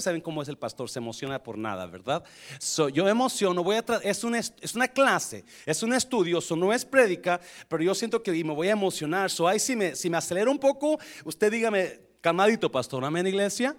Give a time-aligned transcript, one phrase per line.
[0.00, 2.24] saben cómo es el pastor, se emociona por nada, ¿verdad?
[2.58, 6.72] So, yo emociono, voy a es, una, es una clase, es un estudio, so, no
[6.72, 9.30] es prédica, pero yo siento que me voy a emocionar.
[9.30, 13.76] So, ahí si me, si me acelero un poco, usted dígame, calmadito, pastor, amén, iglesia.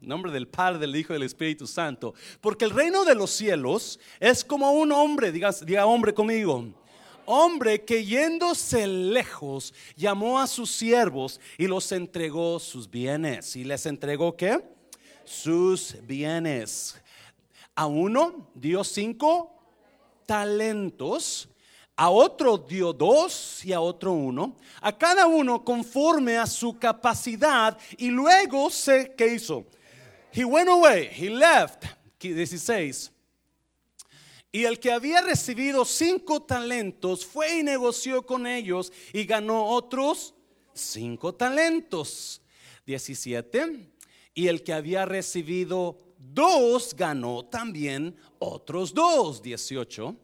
[0.00, 2.14] Nombre del Padre, del Hijo y del Espíritu Santo.
[2.40, 6.64] Porque el reino de los cielos es como un hombre, diga, diga hombre conmigo
[7.26, 13.56] hombre que yéndose lejos llamó a sus siervos y los entregó sus bienes.
[13.56, 14.73] ¿Y les entregó qué?
[15.24, 17.00] Sus bienes.
[17.74, 19.50] A uno dio cinco
[20.26, 21.48] talentos,
[21.96, 27.78] a otro dio dos y a otro uno, a cada uno conforme a su capacidad
[27.98, 29.64] y luego se, ¿qué hizo?
[30.32, 31.84] He went away, he left,
[32.18, 33.12] 16.
[34.50, 40.32] Y el que había recibido cinco talentos fue y negoció con ellos y ganó otros
[40.72, 42.40] cinco talentos.
[42.86, 43.93] 17.
[44.34, 50.16] Y el que había recibido dos ganó también otros dos, 18.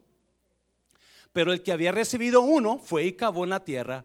[1.32, 4.04] Pero el que había recibido uno fue y cavó en la tierra.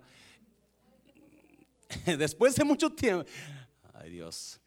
[2.06, 3.25] Después de mucho tiempo,
[3.94, 4.59] ay Dios,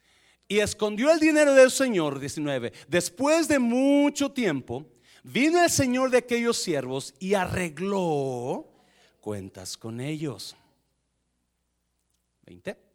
[0.47, 2.73] y escondió el dinero del Señor, 19.
[2.87, 4.85] Después de mucho tiempo,
[5.23, 8.67] vino el Señor de aquellos siervos y arregló
[9.21, 10.55] cuentas con ellos.
[12.45, 12.88] 20.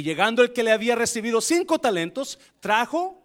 [0.00, 3.22] Y llegando el que le había recibido cinco talentos, trajo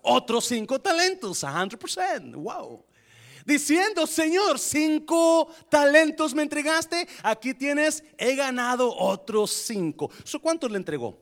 [0.00, 2.36] otros cinco talentos, 100%.
[2.36, 2.82] Wow.
[3.44, 10.10] Diciendo, Señor, cinco talentos me entregaste, aquí tienes, he ganado otros cinco.
[10.40, 11.20] ¿Cuántos le entregó?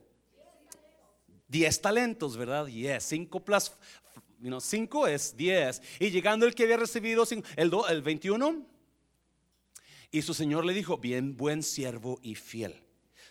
[1.49, 2.69] Diez talentos, ¿verdad?
[2.69, 3.73] Yes, cinco plus,
[4.61, 5.83] cinco es diez.
[5.99, 8.65] Y llegando el que había recibido cinco, el, el 21,
[10.13, 12.81] y su Señor le dijo, bien, buen siervo y fiel.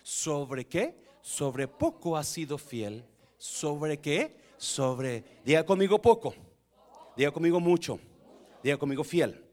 [0.03, 1.10] ¿Sobre qué?
[1.21, 3.05] Sobre poco has sido fiel.
[3.37, 4.39] ¿Sobre qué?
[4.57, 6.35] Sobre, diga conmigo poco,
[7.17, 7.99] diga conmigo mucho,
[8.61, 9.43] diga conmigo fiel.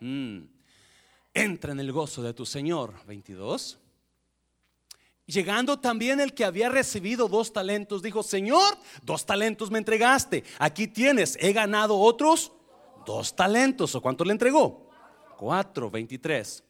[0.00, 0.40] Mm.
[1.32, 2.94] Entra en el gozo de tu Señor.
[3.06, 3.78] 22.
[5.26, 10.42] Llegando también el que había recibido dos talentos, dijo, Señor, dos talentos me entregaste.
[10.58, 12.50] Aquí tienes, he ganado otros
[13.06, 13.94] dos talentos.
[13.94, 14.90] ¿O cuánto le entregó?
[15.36, 16.64] Cuatro, 23.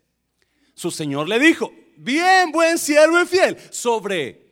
[0.75, 1.73] Su Señor le dijo,
[2.03, 3.59] bien, buen siervo y fiel.
[3.71, 4.51] Sobre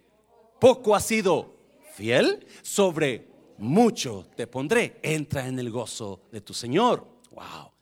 [0.61, 1.57] poco has sido
[1.95, 3.29] fiel, sobre
[3.59, 4.99] mucho te pondré.
[5.03, 7.07] Entra en el gozo de tu Señor.
[7.31, 7.73] Wow.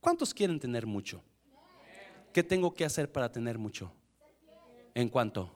[0.00, 1.22] ¿Cuántos quieren tener mucho?
[2.32, 3.92] ¿Qué tengo que hacer para tener mucho?
[4.94, 5.50] ¿En cuánto?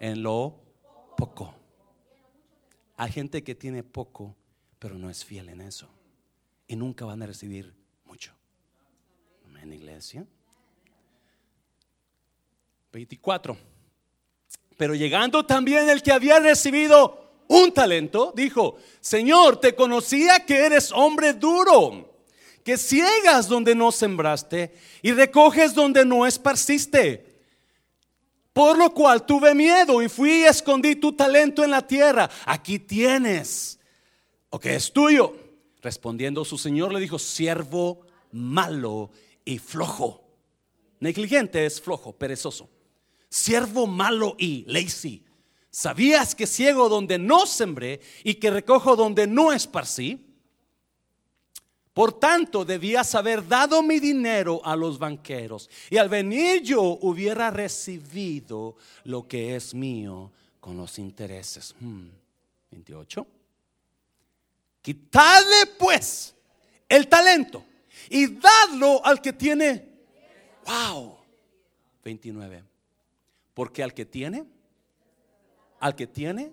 [0.00, 0.60] En lo
[1.16, 1.54] poco.
[2.96, 4.36] Hay gente que tiene poco,
[4.78, 5.88] pero no es fiel en eso.
[6.66, 7.74] Y nunca van a recibir
[8.04, 8.32] mucho.
[9.46, 10.26] Amén, iglesia.
[12.92, 13.56] 24.
[14.76, 20.92] Pero llegando también el que había recibido un talento, dijo, Señor, te conocía que eres
[20.92, 22.14] hombre duro,
[22.62, 24.72] que ciegas donde no sembraste
[25.02, 27.26] y recoges donde no esparciste.
[28.52, 32.30] Por lo cual tuve miedo y fui y escondí tu talento en la tierra.
[32.44, 33.78] Aquí tienes,
[34.50, 35.36] o que es tuyo.
[35.80, 38.00] Respondiendo su señor le dijo, siervo
[38.32, 39.10] malo
[39.44, 40.24] y flojo.
[41.00, 42.68] Negligente es flojo, perezoso
[43.28, 45.24] siervo malo y lazy.
[45.70, 50.24] ¿Sabías que ciego donde no sembré y que recojo donde no esparcí?
[51.92, 57.50] Por tanto, debías haber dado mi dinero a los banqueros y al venir yo hubiera
[57.50, 61.74] recibido lo que es mío con los intereses.
[62.70, 63.20] 28.
[63.20, 63.26] Hmm,
[64.80, 66.34] Quitadle pues
[66.88, 67.64] el talento
[68.08, 69.84] y dadlo al que tiene.
[70.64, 71.18] Wow.
[72.04, 72.67] 29.
[73.58, 74.44] Porque al que tiene,
[75.80, 76.52] al que tiene,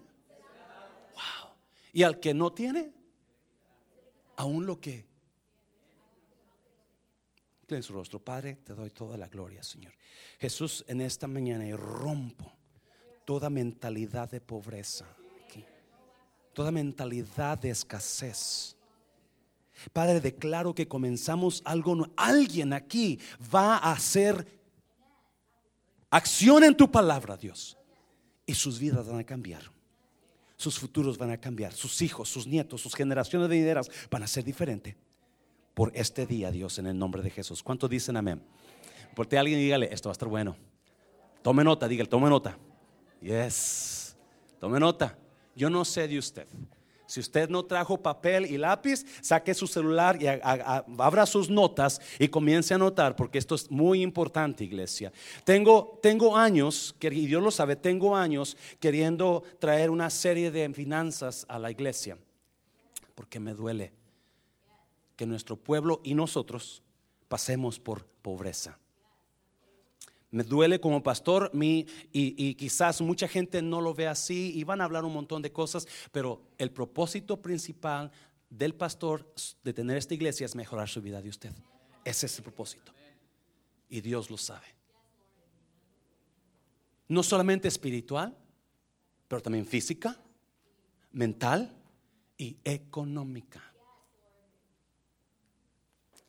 [1.14, 1.52] wow.
[1.94, 2.92] Y al que no tiene,
[4.38, 5.06] aún lo que.
[7.68, 9.94] En su rostro, Padre, te doy toda la gloria, Señor.
[10.40, 12.52] Jesús, en esta mañana rompo
[13.24, 15.06] toda mentalidad de pobreza,
[16.54, 18.78] toda mentalidad de escasez.
[19.94, 23.20] Padre, declaro que comenzamos algo, alguien aquí
[23.54, 24.56] va a ser
[26.16, 27.78] Acción en tu palabra, Dios.
[28.46, 29.64] Y sus vidas van a cambiar.
[30.56, 31.74] Sus futuros van a cambiar.
[31.74, 34.96] Sus hijos, sus nietos, sus generaciones de venideras van a ser diferentes.
[35.74, 37.62] Por este día, Dios, en el nombre de Jesús.
[37.62, 38.42] ¿Cuántos dicen amén?
[39.14, 40.56] Porque alguien dígale, esto va a estar bueno.
[41.42, 42.58] Tome nota, dígale, tome nota.
[43.20, 44.16] Yes.
[44.62, 45.18] Tome nota.
[45.54, 46.48] Yo no sé de usted,
[47.16, 52.28] Si usted no trajo papel y lápiz, saque su celular y abra sus notas y
[52.28, 55.14] comience a anotar, porque esto es muy importante, iglesia.
[55.46, 61.46] Tengo, tengo años, y Dios lo sabe, tengo años queriendo traer una serie de finanzas
[61.48, 62.18] a la iglesia,
[63.16, 63.94] porque me duele
[65.16, 66.84] que nuestro pueblo y nosotros
[67.30, 68.78] pasemos por pobreza.
[70.32, 74.82] Me duele como pastor, mi, y, quizás mucha gente no lo ve así y van
[74.82, 78.12] a hablar un montón de cosas, pero el propósito principal
[78.50, 79.34] del pastor
[79.64, 81.52] de tener esta iglesia es mejorar su vida de usted.
[82.04, 82.92] Ese es el propósito.
[83.90, 84.68] Y Dios lo sabe.
[87.08, 88.36] No solamente espiritual,
[89.28, 90.20] pero también física,
[91.12, 91.72] mental
[92.38, 93.65] y económica.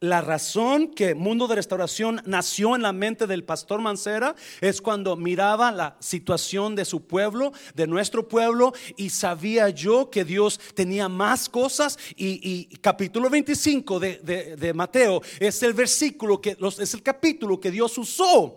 [0.01, 5.17] La razón que Mundo de Restauración nació en la mente del pastor Mancera es cuando
[5.17, 11.09] miraba la situación de su pueblo, de nuestro pueblo, y sabía yo que Dios tenía
[11.09, 11.99] más cosas.
[12.15, 18.55] Y, capítulo 25 de, Mateo es el versículo que es el capítulo que Dios usó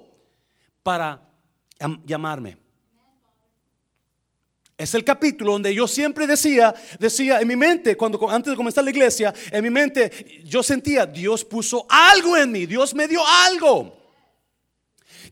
[0.84, 1.26] para
[2.06, 2.69] llamarme.
[4.80, 8.82] Es el capítulo donde yo siempre decía, decía en mi mente, cuando antes de comenzar
[8.82, 13.22] la iglesia, en mi mente yo sentía, Dios puso algo en mí, Dios me dio
[13.28, 13.94] algo.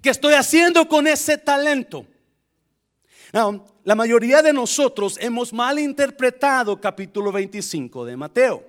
[0.01, 2.05] ¿Qué estoy haciendo con ese talento?
[3.83, 8.65] la mayoría de nosotros hemos malinterpretado capítulo 25 de Mateo.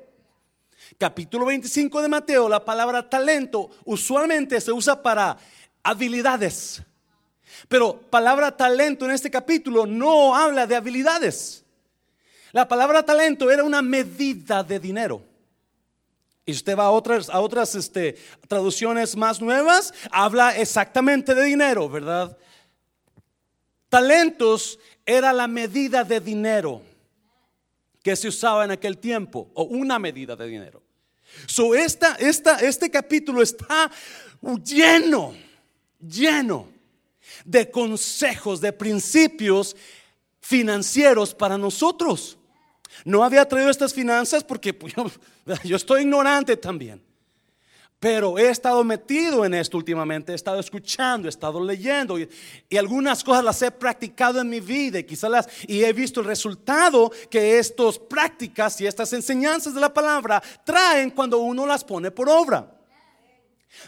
[0.97, 5.39] Capítulo 25 de Mateo, la palabra talento usualmente se usa para
[5.83, 6.83] habilidades
[7.69, 11.65] pero palabra talento en este capítulo no habla de habilidades.
[12.53, 15.23] La palabra talento era una medida de dinero.
[16.47, 18.17] Y usted va a otras, a otras este,
[18.49, 22.39] traducciones más nuevas, habla exactamente de dinero, ¿verdad?
[23.91, 26.81] Talentos era la medida de dinero
[28.03, 30.83] que se usaba en aquel tiempo, o una medida de dinero.
[31.47, 33.91] So esta, esta, este capítulo está
[34.65, 35.35] lleno,
[36.01, 36.78] lleno
[37.45, 39.77] de consejos, de principios
[40.41, 42.39] financieros para nosotros.
[43.05, 44.95] No había traído estas finanzas porque pues,
[45.65, 47.03] yo, estoy ignorante también.
[48.01, 52.29] Pero he estado metido en esto últimamente, he estado escuchando, he estado leyendo y,
[52.77, 56.27] algunas cosas las he practicado en mi vida y quizás las y he visto el
[56.27, 62.13] resultado que estas prácticas y estas enseñanzas de la palabra traen cuando uno las pone
[62.13, 62.78] por obra.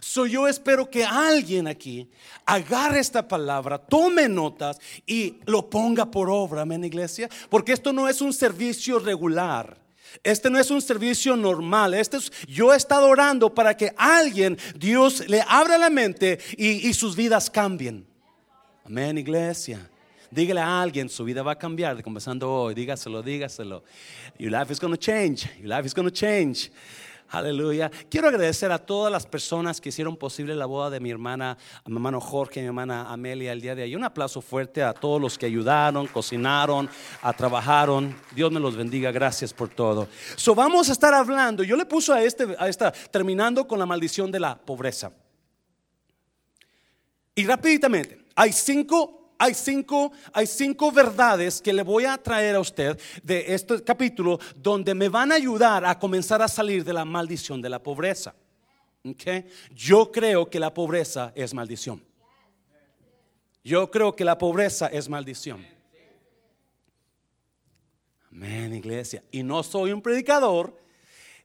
[0.00, 2.08] So yo espero que alguien aquí
[2.46, 7.28] agarre esta palabra, tome notas y lo ponga por obra, amén, iglesia.
[7.48, 9.80] Porque esto no es un servicio regular.
[10.22, 11.94] Este no es un servicio normal.
[11.94, 16.92] Este es, yo he estado orando para que alguien, Dios le abra la mente y,
[16.94, 18.06] sus vidas cambien.
[18.84, 19.88] Amén, iglesia.
[20.30, 22.74] Dígale a alguien, su vida va a cambiar, comenzando hoy.
[22.74, 23.82] Dígaselo, dígaselo.
[24.38, 25.48] Your life is going to change.
[25.58, 26.70] Your life is going to change.
[27.30, 27.92] Aleluya.
[28.10, 31.88] Quiero agradecer a todas las personas que hicieron posible la boda de mi hermana, a
[31.88, 33.94] mi hermano Jorge y mi hermana Amelia el día de hoy.
[33.94, 36.90] Un aplauso fuerte a todos los que ayudaron, cocinaron,
[37.22, 38.16] a trabajaron.
[38.34, 39.12] Dios me los bendiga.
[39.12, 40.08] Gracias por todo.
[40.34, 41.62] So vamos a estar hablando.
[41.62, 45.12] Yo le puse a este, a esta, terminando con la maldición de la pobreza.
[47.36, 52.60] Y rápidamente, hay cinco hay cinco, hay cinco verdades que le voy a traer a
[52.60, 57.06] usted de este capítulo donde me van a ayudar a comenzar a salir de la
[57.06, 58.34] maldición de la pobreza.
[59.02, 59.46] Okay?
[59.74, 62.02] Yo creo que la pobreza es maldición.
[63.64, 65.66] Yo creo que la pobreza es maldición.
[68.30, 69.24] Amén, iglesia.
[69.30, 70.78] Y no soy un predicador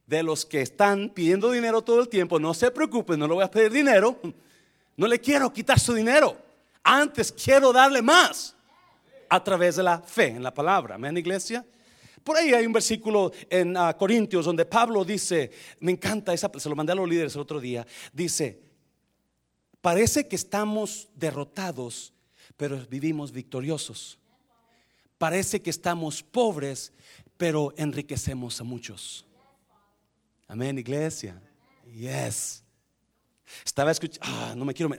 [0.06, 2.38] de los que están pidiendo dinero todo el tiempo.
[2.38, 4.20] No se preocupen, no le voy a pedir dinero.
[4.98, 6.45] No le quiero quitar su dinero.
[6.88, 8.54] Antes quiero darle más
[9.28, 10.94] a través de la fe en la palabra.
[10.94, 11.66] Amén, iglesia.
[12.22, 15.50] Por ahí hay un versículo en ah, Corintios donde Pablo dice,
[15.80, 18.62] me encanta esa, se lo mandé a los líderes el otro día, dice,
[19.80, 22.12] parece que estamos derrotados,
[22.56, 24.20] pero vivimos victoriosos.
[25.18, 26.92] Parece que estamos pobres,
[27.36, 29.26] pero enriquecemos a muchos.
[30.46, 31.42] Amén, iglesia.
[31.92, 32.62] Yes.
[33.64, 34.94] Estaba escuchando, ah, no me quiero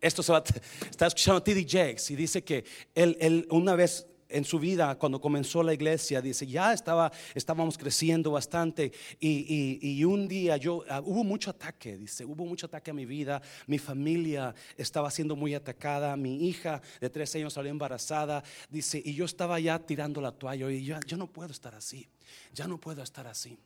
[0.00, 0.42] esto se va,
[0.90, 1.66] está escuchando T.D.
[1.68, 6.46] Jakes y dice que él, una vez en su vida, cuando comenzó la iglesia, dice,
[6.46, 12.44] ya estaba, estábamos creciendo bastante y, un día yo, ah, hubo mucho ataque, dice, hubo
[12.44, 17.34] mucho ataque a mi vida, mi familia estaba siendo muy atacada, mi hija de tres
[17.36, 21.28] años salió embarazada, dice, y yo estaba ya tirando la toalla y yo, yo no
[21.28, 22.08] puedo estar así,
[22.52, 23.58] ya no puedo estar así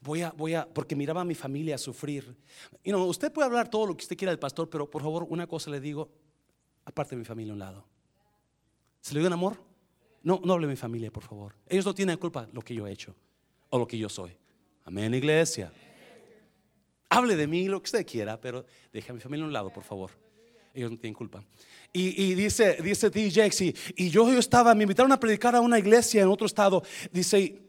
[0.00, 2.36] voy a, voy a, porque miraba a mi familia sufrir.
[2.82, 5.26] Y no, usted puede hablar todo lo que usted quiera del pastor, pero por favor,
[5.28, 6.10] una cosa le digo,
[6.84, 7.84] aparte de mi familia a un lado.
[9.00, 9.56] ¿Se le dio en amor?
[10.22, 11.54] No, no hable de mi familia, por favor.
[11.68, 13.14] Ellos no tienen culpa lo que yo he hecho
[13.70, 14.36] o lo que yo soy.
[14.84, 15.72] Amén, iglesia.
[17.08, 19.70] Hable de mí lo que usted quiera, pero deje a mi familia a un lado,
[19.70, 20.10] por favor.
[20.74, 21.44] Ellos no tienen culpa.
[21.92, 25.78] Y, dice, dice DJ, y, y yo, yo estaba, me invitaron a predicar a una
[25.78, 26.82] iglesia en otro estado.
[27.10, 27.60] Dice,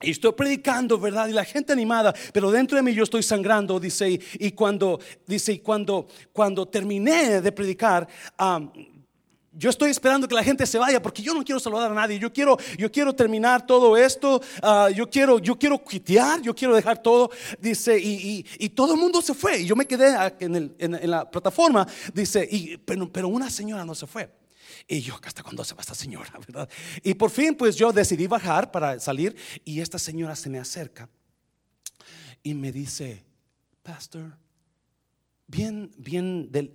[0.00, 1.26] y estoy predicando, ¿verdad?
[1.26, 4.20] Y la gente animada, pero dentro de mí yo estoy sangrando, dice.
[4.34, 8.06] Y, cuando, dice, y cuando, cuando terminé de predicar,
[9.52, 12.16] yo estoy esperando que la gente se vaya porque yo no quiero saludar a nadie.
[12.16, 14.40] Yo quiero, yo quiero terminar todo esto.
[14.62, 16.40] Ah, yo quiero, yo quiero quitear.
[16.42, 17.30] Yo quiero dejar todo.
[17.58, 19.62] Dice y, y, todo el mundo se fue.
[19.62, 21.88] Y yo me quedé en, el, en, la plataforma.
[22.14, 24.30] Dice y pero, pero una señora no se fue.
[24.90, 26.32] Y yo, ¿hasta cuándo se va esta señora?
[26.46, 26.68] ¿verdad?
[27.02, 29.36] Y por fin, pues yo decidí bajar para salir.
[29.64, 31.08] Y esta señora se me acerca
[32.42, 33.22] y me dice,
[33.82, 34.36] Pastor,
[35.46, 36.74] bien, bien del,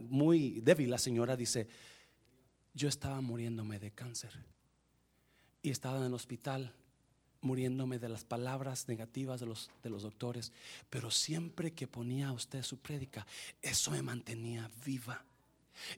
[0.00, 1.68] muy débil, la señora dice,
[2.74, 4.32] yo estaba muriéndome de cáncer
[5.62, 6.72] y estaba en el hospital
[7.40, 10.52] muriéndome de las palabras negativas de los, de los doctores,
[10.90, 13.26] pero siempre que ponía a usted su prédica,
[13.62, 15.24] eso me mantenía viva.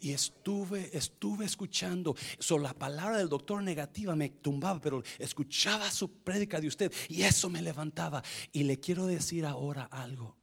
[0.00, 6.10] Y estuve, estuve escuchando, solo la palabra del doctor negativa me tumbaba, pero escuchaba su
[6.22, 8.22] prédica de usted y eso me levantaba.
[8.52, 10.36] Y le quiero decir ahora algo,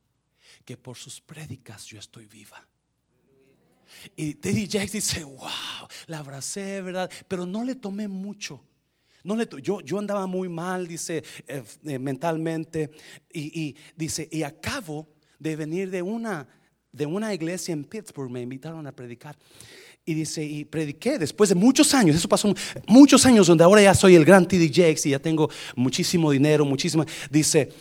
[0.64, 2.68] que por sus prédicas yo estoy viva.
[4.16, 7.10] Y Teddy Jakes dice, wow, la abracé, ¿verdad?
[7.28, 8.64] Pero no le tomé mucho.
[9.24, 12.92] No le yo, yo andaba muy mal, dice, eh, eh, mentalmente.
[13.34, 16.48] Y, dice, y acabo de venir de una,
[16.96, 19.36] de una iglesia en Pittsburgh, me invitaron a predicar.
[20.06, 22.54] Y dice, y prediqué después de muchos años, eso pasó
[22.88, 24.70] muchos años, donde ahora ya soy el gran T.D.
[24.70, 27.06] Jakes y ya tengo muchísimo dinero, muchísimo.
[27.32, 27.72] Dice,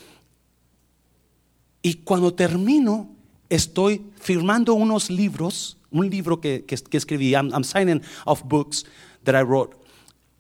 [1.83, 3.11] y cuando termino,
[3.51, 8.85] estoy firmando unos libros un libro que, escribí, I'm, signing of books
[9.23, 9.77] that I wrote.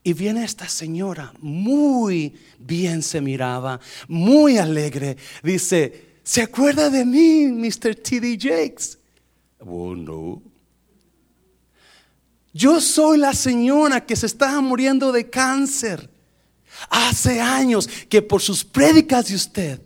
[0.02, 5.16] Y viene esta señora, muy bien se miraba, muy alegre.
[5.42, 7.94] Dice, ¿se acuerda de mí, Mr.
[7.94, 8.38] T.D.
[8.40, 8.98] Jakes?
[9.60, 10.42] Oh, no.
[12.52, 16.10] Yo soy la señora que se estaba muriendo de cáncer.
[16.88, 19.82] Hace años que por sus prédicas de usted,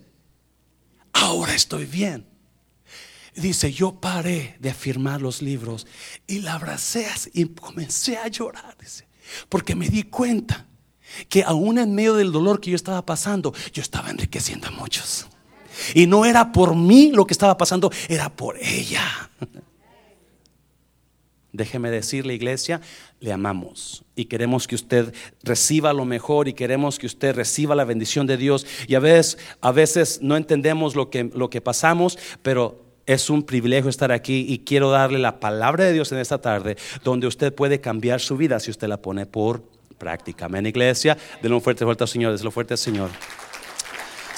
[1.13, 2.25] ahora estoy bien.
[3.35, 5.87] Dice, yo paré de afirmar los libros
[6.27, 9.07] y la abracé y comencé a llorar, dice,
[9.47, 10.67] porque me di cuenta
[11.29, 15.27] que aún en medio del dolor que yo estaba pasando, yo estaba enriqueciendo a muchos.
[15.93, 19.29] Y no era por mí lo que estaba pasando, era por ella.
[21.51, 22.79] Déjeme decirle, iglesia,
[23.19, 27.85] le amamos y queremos que usted reciba lo mejor y queremos que usted reciba la
[27.85, 28.67] bendición de Dios.
[28.87, 33.41] Y a veces, a veces no entendemos lo que, lo que pasamos, pero es un
[33.41, 37.53] privilegio estar aquí y quiero darle la palabra de Dios en esta tarde, donde usted
[37.53, 39.63] puede cambiar su vida si usted la pone por
[39.97, 40.45] práctica.
[40.45, 41.17] Amén, iglesia.
[41.41, 43.09] Denle un fuerte vuelta al Señor, desde fuerte al Señor.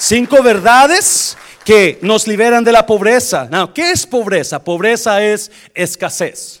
[0.04, 3.48] Cinco verdades que nos liberan de la pobreza.
[3.72, 4.64] ¿qué es pobreza?
[4.64, 6.60] Pobreza es escasez.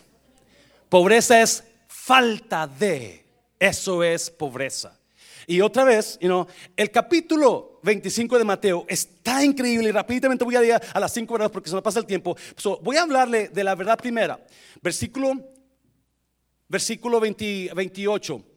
[0.88, 3.26] Pobreza es falta de.
[3.58, 4.96] Eso es pobreza.
[5.48, 6.46] Y otra vez, you
[6.76, 11.34] el capítulo 25 de Mateo está increíble y rápidamente voy a ir a las cinco
[11.34, 12.36] verdades porque se me pasa el tiempo.
[12.80, 14.38] voy a hablarle de la verdad primera.
[14.80, 15.32] Versículo,
[16.68, 18.51] versículo 28.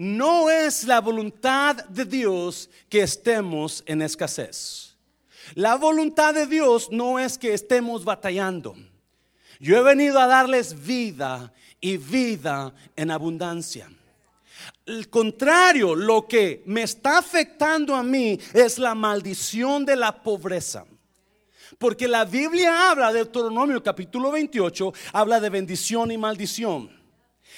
[0.00, 4.96] No es la voluntad de Dios que estemos en escasez.
[5.54, 8.74] La voluntad de Dios no es que estemos batallando.
[9.58, 11.52] Yo he venido a darles vida
[11.82, 13.92] y vida en abundancia.
[14.86, 20.86] El contrario, lo que me está afectando a mí es la maldición de la pobreza.
[21.76, 26.99] Porque la Biblia habla, de Deuteronomio capítulo 28, habla de bendición y maldición.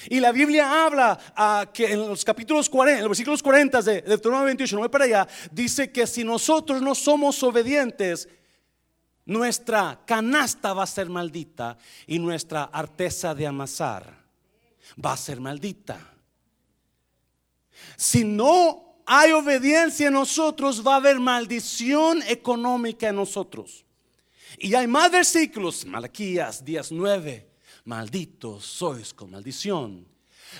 [0.09, 4.47] Y la Biblia habla que en los capítulos 40, en los versículos 40 de Deuteronomio
[4.47, 8.29] 28, no voy para allá, dice que si nosotros no somos obedientes,
[9.25, 14.23] nuestra canasta va a ser maldita y nuestra arteza de amasar
[15.03, 16.01] va a ser maldita.
[17.97, 23.85] Si no hay obediencia en nosotros, va a haber maldición económica en nosotros.
[24.59, 27.52] Y hay más versículos, Malaquías 19,
[27.85, 30.07] malditos sois con maldición.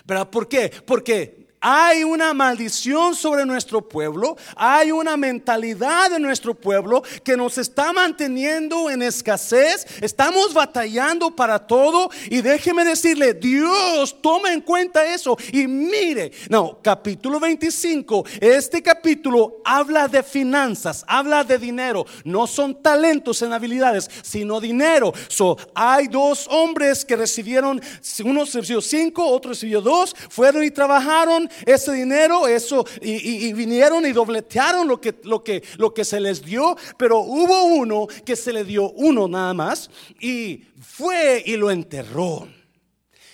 [0.07, 0.71] ¿Pero por qué?
[0.87, 7.57] Porque hay una maldición sobre nuestro pueblo, hay una mentalidad de nuestro pueblo que nos
[7.57, 15.05] está manteniendo en escasez, estamos batallando para todo y déjeme decirle, Dios toma en cuenta
[15.05, 22.49] eso y mire, no, capítulo 25, este capítulo habla de finanzas, habla de dinero, no
[22.49, 25.13] son talentos en habilidades, sino dinero.
[25.29, 27.81] So, hay dos hombres que recibieron,
[28.25, 34.13] uno recibió cinco, otro recibió dos, fueron y trabajaron ese dinero, eso, y, vinieron y
[34.13, 38.53] dobletearon lo que, lo, que, lo que se les dio, pero hubo uno que se
[38.53, 39.91] le dio uno nada más
[40.21, 42.49] y fue y lo enterró.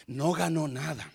[0.07, 1.13] No ganó nada.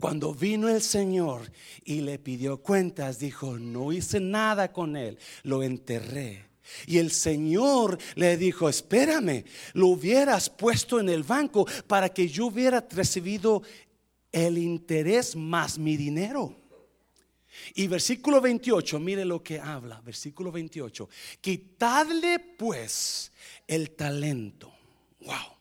[0.00, 1.50] Cuando vino el Señor
[1.84, 6.46] y le pidió cuentas, dijo, no hice nada con él, lo enterré.
[6.86, 12.46] Y el Señor le dijo, espérame, lo hubieras puesto en el banco para que yo
[12.46, 13.62] hubiera recibido
[14.32, 16.54] el interés más mi dinero.
[17.74, 21.08] Y versículo 28, mire lo que habla, versículo 28,
[21.40, 23.32] quitadle pues
[23.66, 24.72] el talento,
[25.20, 25.56] wow,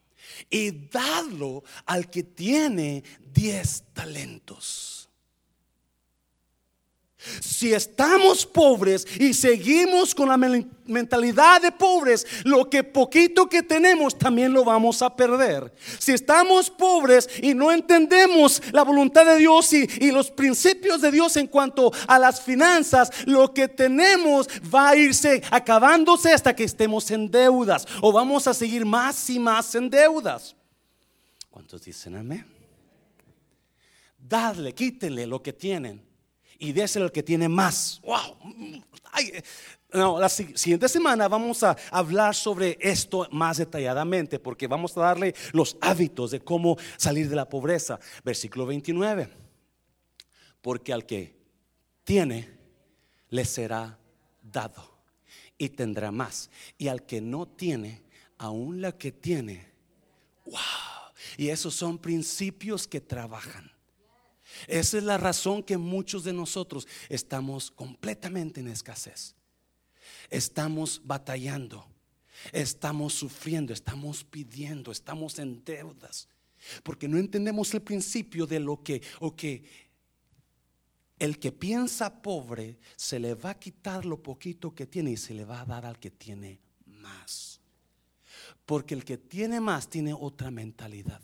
[0.50, 4.87] y dadlo al que tiene diez talentos.
[7.42, 14.18] Si estamos pobres y seguimos con la mentalidad de pobres, lo que poquito que tenemos
[14.18, 15.74] también lo vamos a perder.
[16.00, 21.36] Si estamos pobres y no entendemos la voluntad de Dios y, los principios de Dios
[21.38, 27.12] en cuanto a las finanzas, lo que tenemos va a irse acabándose hasta que estemos
[27.12, 30.56] en deudas o vamos a seguir más y más en deudas.
[31.52, 32.46] ¿Cuántos dicen amén?
[34.18, 36.07] Dadle, quítenle lo que tienen
[36.60, 38.02] y déselo al que tiene más.
[38.04, 38.38] ¡Wow!
[39.94, 45.34] no, la siguiente semana vamos a hablar sobre esto más detalladamente porque vamos a darle
[45.54, 48.00] los hábitos de cómo salir de la pobreza.
[48.24, 49.30] Versículo 29.
[50.62, 51.38] Porque al que
[52.04, 52.58] tiene,
[53.30, 53.98] le será
[54.42, 54.98] dado
[55.58, 56.50] y tendrá más.
[56.78, 58.04] Y al que no tiene,
[58.38, 59.66] aún la que tiene,
[60.46, 60.56] wow.
[61.38, 63.72] Y esos son principios que trabajan.
[64.66, 69.36] Esa es la razón que muchos de nosotros estamos completamente en escasez.
[70.30, 71.86] Estamos batallando,
[72.52, 76.28] estamos sufriendo, estamos pidiendo, estamos en deudas.
[76.84, 79.64] Porque no entendemos el principio de lo que, o que
[81.20, 85.34] el que piensa pobre se le va a quitar lo poquito que tiene y se
[85.34, 87.60] le va a dar al que tiene más.
[88.66, 91.22] Porque el que tiene más tiene otra mentalidad.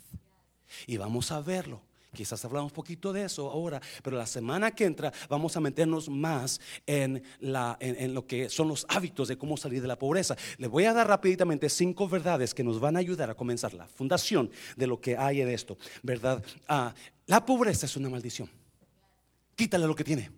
[0.86, 1.82] Y vamos a verlo.
[2.14, 6.08] Quizás hablamos un poquito de eso ahora, pero la semana que entra vamos a meternos
[6.08, 10.36] más en, la, en, lo que son los hábitos de cómo salir de la pobreza.
[10.58, 13.86] Le voy a dar rápidamente cinco verdades que nos van a ayudar a comenzar la
[13.86, 15.76] fundación de lo que hay en esto.
[16.02, 16.42] ¿Verdad?
[16.68, 16.94] Ah,
[17.26, 18.48] la pobreza es una maldición.
[19.56, 20.30] Quítale lo que tiene.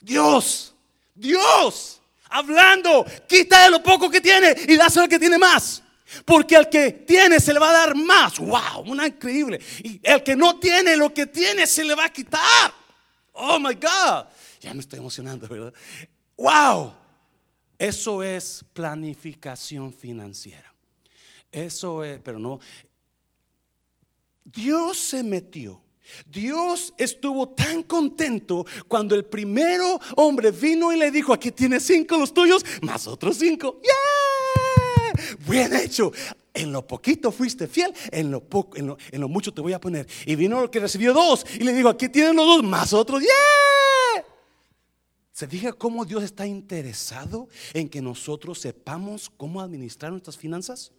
[0.00, 0.74] Dios,
[1.14, 2.00] Dios,
[2.30, 5.82] hablando, quítale lo poco que tiene y dáselo al que tiene más.
[6.24, 8.38] Porque al que tiene se le va a dar más.
[8.38, 9.60] Wow, una increíble.
[9.82, 12.72] Y el que no tiene lo que tiene se le va a quitar.
[13.32, 14.26] Oh my God.
[14.60, 15.72] Ya me estoy emocionando, ¿verdad?
[16.36, 16.94] Wow.
[17.78, 20.74] Eso es planificación financiera.
[21.50, 22.60] Eso es, pero no.
[24.44, 25.82] Dios se metió.
[26.26, 32.16] Dios estuvo tan contento cuando el primero hombre vino y le dijo, aquí tienes cinco
[32.18, 33.80] los tuyos, más otros cinco.
[33.82, 34.09] ¡Yeah!
[35.50, 36.12] Bien hecho.
[36.52, 40.06] En lo poquito fuiste fiel, en lo, mucho te voy a poner.
[40.26, 43.22] Y vino el que recibió dos y le dijo, aquí tienen los dos, más otros.
[43.22, 44.24] ¡Yeah!
[45.32, 50.92] ¿Se fija cómo Dios está interesado en que nosotros sepamos cómo administrar nuestras finanzas?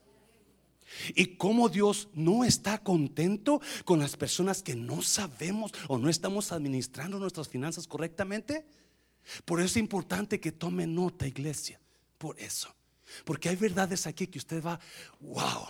[1.16, 6.52] Y cómo Dios no está contento con las personas que no sabemos o no estamos
[6.52, 8.66] administrando nuestras finanzas correctamente.
[9.46, 11.80] Por eso es importante que tome nota, iglesia.
[12.18, 12.74] Por eso.
[13.24, 14.80] Porque hay verdades aquí que usted va,
[15.20, 15.68] wow.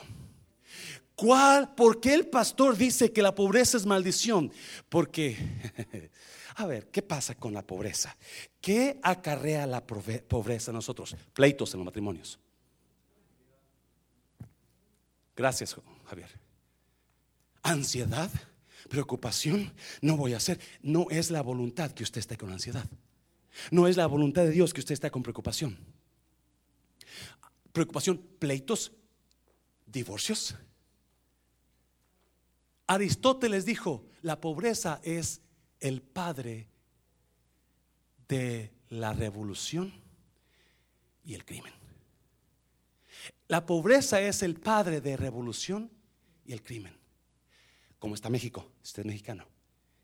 [1.16, 1.76] ¿Cuál?
[1.76, 4.52] ¿Por qué el pastor dice que la pobreza es maldición?
[4.90, 5.38] Porque,
[6.56, 8.18] a ver, ¿qué pasa con la pobreza?
[8.60, 11.16] ¿Qué acarrea la pobreza a nosotros?
[11.34, 12.40] Pleitos en los matrimonios.
[15.36, 15.76] Gracias,
[16.06, 16.30] Javier.
[17.62, 18.32] Ansiedad,
[18.90, 20.60] preocupación, no voy a hacer.
[20.82, 22.86] No es la voluntad que usted esté con ansiedad.
[23.70, 25.78] No es la voluntad de Dios que usted esté con preocupación
[27.72, 28.92] preocupación, pleitos,
[29.86, 30.56] divorcios.
[32.88, 35.42] Aristóteles dijo, la pobreza es
[35.80, 36.68] el padre
[38.28, 39.94] de la revolución
[41.24, 41.74] y el crimen.
[43.48, 45.92] La pobreza es el padre de revolución
[46.46, 46.98] y el crimen.
[48.00, 49.46] Como está México, usted es mexicano.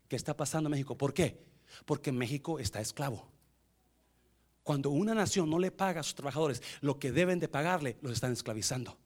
[0.08, 0.96] ¿Qué está pasando en México?
[0.96, 1.42] ¿Por qué?
[1.84, 3.28] Porque México está esclavo.
[4.68, 8.12] Cuando una nación no le paga a sus trabajadores lo que deben de pagarle, los
[8.12, 8.98] están esclavizando.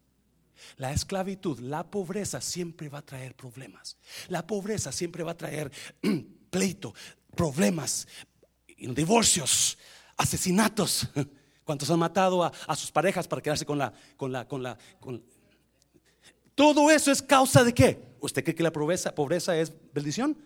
[0.76, 3.96] La esclavitud, la pobreza siempre va a traer problemas.
[4.26, 5.70] La pobreza siempre va a traer
[6.50, 6.92] pleito,
[7.36, 8.08] problemas,
[8.76, 9.78] divorcios,
[10.16, 11.06] asesinatos.
[11.62, 15.22] ¿Cuántos han matado a, sus parejas para quedarse con la, con la, con la, con...
[16.56, 18.16] Todo eso es causa de qué?
[18.18, 20.36] ¿Usted cree que la pobreza, pobreza es bendición?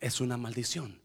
[0.00, 0.98] Es una maldición.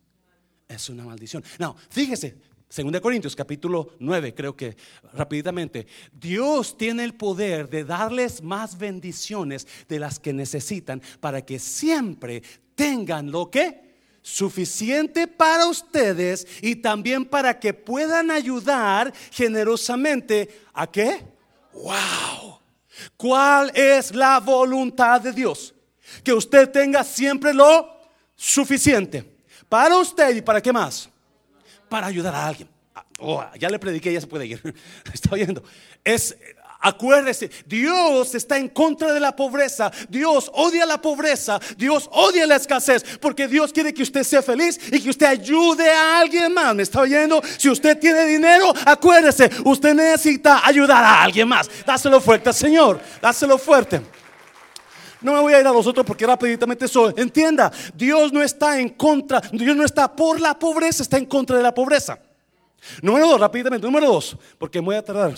[0.69, 1.43] Es una maldición.
[1.60, 2.38] No, fíjese,
[2.69, 4.75] 2 Corintios capítulo 9, creo que
[5.13, 5.88] rapidamente.
[6.12, 12.43] Dios tiene el poder de darles más bendiciones de las que necesitan para que siempre
[12.75, 13.88] tengan lo que
[14.21, 21.23] suficiente para ustedes y también para que puedan ayudar generosamente a qué?
[21.71, 22.60] Wow.
[23.15, 25.73] ¿Cuál es la voluntad de Dios?
[26.21, 27.89] Que usted tenga siempre lo
[28.36, 29.38] suficiente
[29.69, 31.10] para usted y para qué más?
[31.89, 32.69] Para ayudar a alguien.
[32.95, 34.62] Ah, oh, ya le prediqué, ya se puede ir.
[35.13, 35.63] Está oyendo.
[36.04, 36.36] Es,
[36.80, 39.91] acuérdese, Dios está en contra de la pobreza.
[40.10, 41.60] Dios odia la pobreza.
[41.76, 43.04] Dios odia la escasez.
[43.19, 46.76] Porque Dios quiere que usted sea feliz y que usted ayude a alguien más.
[46.76, 47.41] ¿Me está oyendo?
[47.58, 51.69] Si usted tiene dinero, acuérdese, usted necesita ayudar a alguien más.
[51.86, 53.00] Dáselo fuerte, Señor.
[53.21, 54.02] Dáselo fuerte.
[55.21, 57.15] No me voy a ir a los otros porque rapidamente eso.
[57.17, 61.58] Entienda, Dios no está en contra, Dios no está por la pobreza, está en contra
[61.58, 62.19] de la pobreza.
[63.01, 65.36] Número dos, rápidamente, número dos, porque me voy a tardar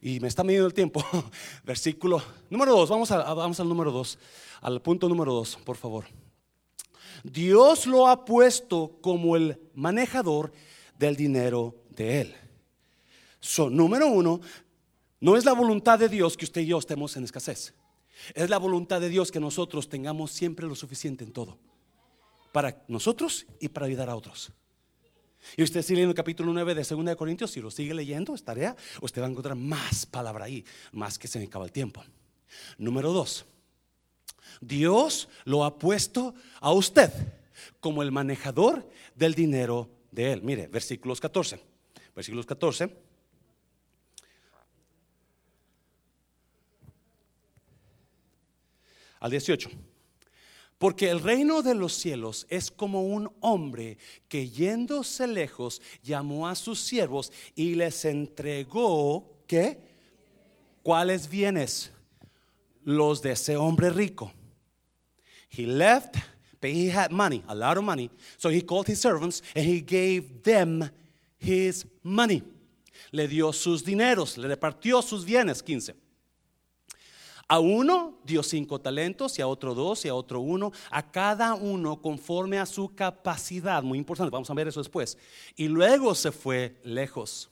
[0.00, 1.04] y me está midiendo el tiempo.
[1.64, 4.18] Versículo número dos, vamos, a, vamos al número dos,
[4.60, 6.04] al punto número dos, por favor.
[7.22, 10.52] Dios lo ha puesto como el manejador
[10.98, 12.34] del dinero de Él.
[13.40, 14.40] So, número uno,
[15.20, 17.74] no es la voluntad de Dios que usted y yo estemos en escasez.
[18.34, 21.58] Es la voluntad de Dios que nosotros tengamos siempre lo suficiente en todo.
[22.52, 24.52] Para nosotros y para ayudar a otros.
[25.56, 28.34] Y usted sigue leyendo el capítulo 9 de 2 de Corintios, si lo sigue leyendo,
[28.34, 31.72] es tarea, usted va a encontrar más palabra ahí, más que se me acaba el
[31.72, 32.04] tiempo.
[32.78, 33.44] Número 2.
[34.60, 37.10] Dios lo ha puesto a usted
[37.80, 40.42] como el manejador del dinero de él.
[40.42, 41.60] Mire, versículos 14.
[42.14, 43.11] Versículos 14.
[49.22, 49.70] Al 18.
[50.78, 56.56] Porque el reino de los cielos es como un hombre que yéndose lejos llamó a
[56.56, 59.78] sus siervos y les entregó, ¿qué?
[60.82, 61.92] ¿Cuáles bienes?
[62.84, 64.32] Los de ese hombre rico.
[65.48, 66.16] He left,
[66.60, 68.10] but he had money, a lot of money.
[68.36, 70.90] So he called his servants and he gave them
[71.38, 72.42] his money.
[73.12, 76.01] Le dio sus dineros, le repartió sus bienes, 15.
[77.48, 81.54] A uno dio cinco talentos y a otro dos y a otro uno, a cada
[81.54, 83.82] uno conforme a su capacidad.
[83.82, 85.18] Muy importante, vamos a ver eso después.
[85.56, 87.50] Y luego se fue lejos.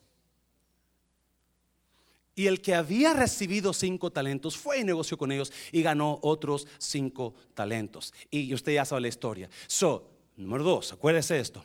[2.35, 6.67] Y el que había recibido cinco talentos fue y negoció con ellos y ganó otros
[6.79, 8.15] cinco talentos.
[8.31, 9.51] Y usted ya sabe la historia.
[9.67, 11.63] So, número dos, acuérdese esto.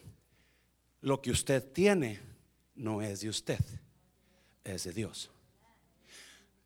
[1.00, 2.20] Lo que usted tiene
[2.74, 3.60] no es de usted,
[4.64, 5.30] es de Dios.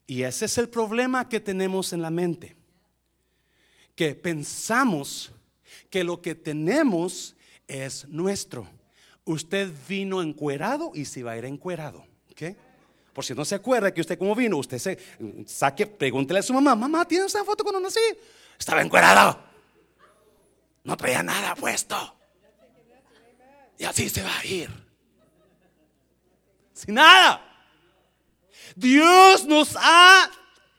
[0.09, 2.55] Y ese es el problema que tenemos en la mente.
[3.95, 5.31] Que pensamos
[5.91, 7.35] que lo que tenemos
[7.67, 8.67] es nuestro.
[9.23, 12.07] Usted vino encuerado y se va a ir encuerado.
[12.31, 12.41] ¿ok?
[13.13, 14.97] Por si no se acuerda que usted como vino, usted se
[15.45, 17.99] saque, pregúntele a su mamá, mamá, ¿tienes esa foto cuando nací?
[18.57, 19.39] Estaba encuerado.
[20.85, 22.15] No traía nada puesto.
[23.77, 24.71] Y así se va a ir.
[26.73, 27.48] Sin nada.
[28.79, 30.31] Dios nos ha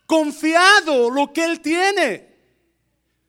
[0.07, 2.31] confiado lo que Él tiene.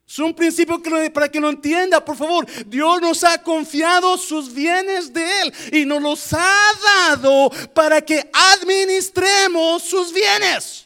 [0.08, 0.82] Es un principio
[1.14, 2.46] para que lo entienda, por favor.
[2.66, 6.64] Dios nos ha confiado sus bienes de Él y nos los ha
[7.10, 10.86] dado para que administremos sus bienes.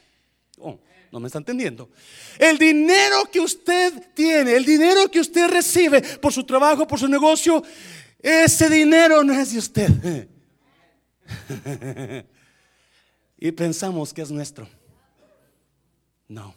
[0.57, 0.79] Oh,
[1.11, 1.89] no me está entendiendo.
[2.39, 7.07] El dinero que usted tiene, el dinero que usted recibe por su trabajo, por su
[7.07, 7.63] negocio,
[8.19, 10.27] ese dinero no es de usted.
[13.47, 14.67] y pensamos que es nuestro.
[16.27, 16.55] No.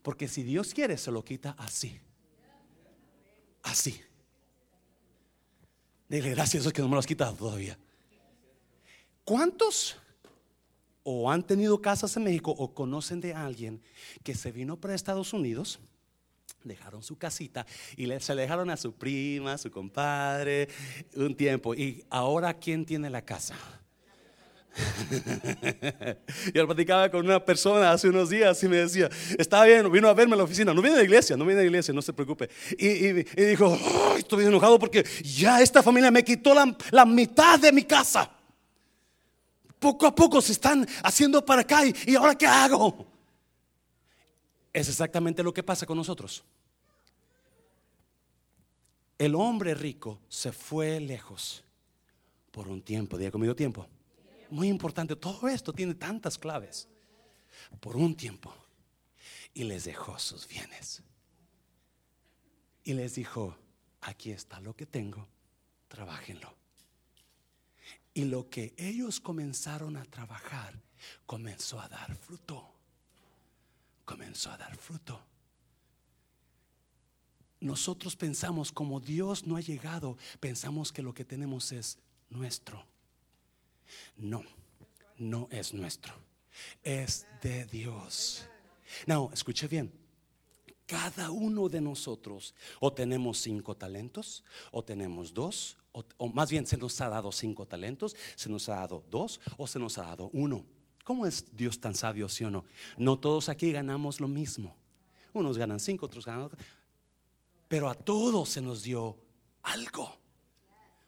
[0.00, 1.98] Porque si Dios quiere, se lo quita así.
[3.64, 4.00] Así.
[6.08, 7.76] Dile gracias a Dios que no me lo has quitado todavía.
[9.24, 9.96] ¿Cuántos
[11.02, 13.82] o han tenido casas en México o conocen de alguien
[14.22, 15.80] que se vino para Estados Unidos?
[16.62, 20.68] Dejaron su casita y se le dejaron a su prima, a su compadre,
[21.16, 21.74] un tiempo.
[21.74, 23.56] Y ahora, ¿quién tiene la casa?
[26.54, 29.08] Yo platicaba con una persona hace unos días y me decía,
[29.38, 31.58] está bien, vino a verme a la oficina, no viene de la iglesia, no viene
[31.58, 32.50] de la iglesia, no se preocupe.
[32.78, 33.78] Y, dijo,
[34.16, 38.30] estoy bien enojado porque ya esta familia me quitó la, la, mitad de mi casa.
[39.78, 43.06] Poco a poco se están haciendo para acá y, y ahora qué hago.
[44.72, 46.44] Es exactamente lo que pasa con nosotros.
[49.18, 51.64] El hombre rico se fue lejos
[52.50, 53.86] por un tiempo, diga conmigo tiempo
[54.50, 56.88] muy importante, todo esto tiene tantas claves.
[57.80, 58.54] Por un tiempo.
[59.54, 61.02] Y les dejó sus bienes.
[62.84, 63.56] Y les dijo,
[64.00, 65.26] aquí está lo que tengo,
[65.88, 66.54] trabajenlo.
[68.14, 70.80] Y lo que ellos comenzaron a trabajar
[71.26, 72.72] comenzó a dar fruto.
[74.04, 75.20] Comenzó a dar fruto.
[77.60, 82.86] Nosotros pensamos, como Dios no ha llegado, pensamos que lo que tenemos es nuestro.
[84.16, 84.44] No,
[85.18, 86.14] no es nuestro.
[86.82, 88.46] Es de Dios.
[89.06, 89.92] No, escuche bien.
[90.86, 96.76] Cada uno de nosotros o tenemos cinco talentos o tenemos dos, o, más bien se
[96.76, 100.30] nos ha dado cinco talentos, se nos ha dado dos o se nos ha dado
[100.32, 100.64] uno.
[101.02, 102.64] ¿Cómo es Dios tan sabio, sí o no?
[102.96, 104.76] No todos aquí ganamos lo mismo.
[105.32, 106.50] Unos ganan cinco, otros ganan...
[107.68, 109.16] Pero a todos se nos dio
[109.62, 110.16] algo.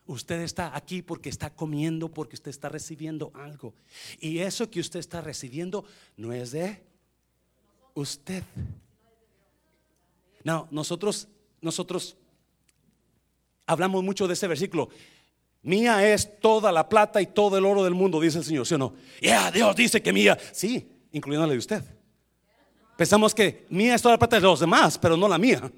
[0.09, 3.75] Usted está aquí porque está comiendo, porque usted está recibiendo algo.
[4.18, 5.85] Y eso que usted está recibiendo
[6.16, 6.83] no es de
[7.92, 8.42] usted.
[10.42, 11.29] No, nosotros,
[11.61, 12.16] nosotros
[13.66, 14.88] hablamos mucho de ese versículo.
[15.62, 18.77] Mía es toda la plata y todo el oro del mundo, dice el Señor, ¿sí
[18.77, 18.94] o no?
[19.21, 20.38] Ya, Dios dice que mía.
[20.53, 21.85] Sí, incluyéndole de usted.
[22.97, 25.71] Pensamos que mía es toda la plata de los demás, pero no la mía.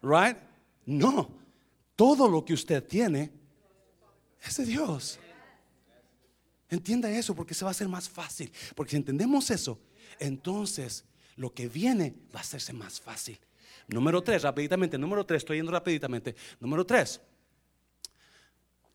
[0.00, 0.36] Right?
[0.86, 1.28] No.
[1.96, 3.37] Todo lo que usted tiene
[4.46, 5.18] es Dios.
[6.70, 8.52] Entienda eso porque se va a hacer más fácil.
[8.74, 9.80] Porque si entendemos eso,
[10.18, 11.04] entonces
[11.36, 13.38] lo que viene va a hacerse más fácil.
[13.86, 16.36] Número tres, rapiditamente, número tres, estoy yendo rapiditamente.
[16.60, 17.20] Número tres,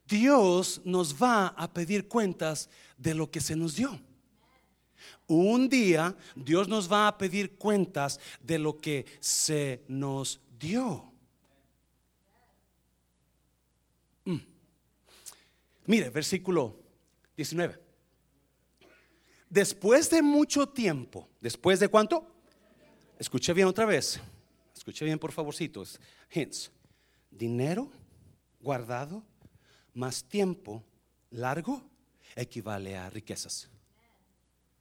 [0.05, 3.99] Dios nos va a pedir cuentas de lo que se nos dio.
[5.27, 11.12] Un día Dios nos va a pedir cuentas de lo que se nos dio.
[15.85, 16.79] Mire, versículo
[17.35, 17.79] 19.
[19.49, 22.27] Después de mucho tiempo, ¿después de cuánto?
[23.19, 24.19] Escuche bien otra vez.
[24.75, 25.99] Escuche bien, por favorcitos.
[26.31, 26.71] Hints.
[27.29, 27.91] Dinero
[28.59, 29.23] guardado
[29.93, 30.83] más tiempo
[31.29, 31.83] largo
[32.35, 33.69] equivale a riquezas.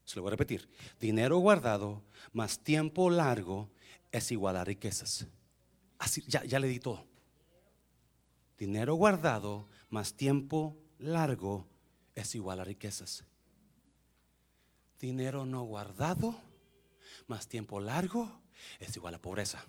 [0.04, 0.68] Se lo voy a repetir.
[1.00, 3.70] Dinero guardado más tiempo largo
[4.10, 5.26] es igual a riquezas.
[5.98, 7.06] Así, ya, ya le di todo.
[8.58, 11.66] Dinero guardado más tiempo largo
[12.14, 13.24] es igual a riquezas.
[15.00, 16.34] Dinero no guardado
[17.26, 18.40] más tiempo largo
[18.78, 19.64] es igual a pobreza.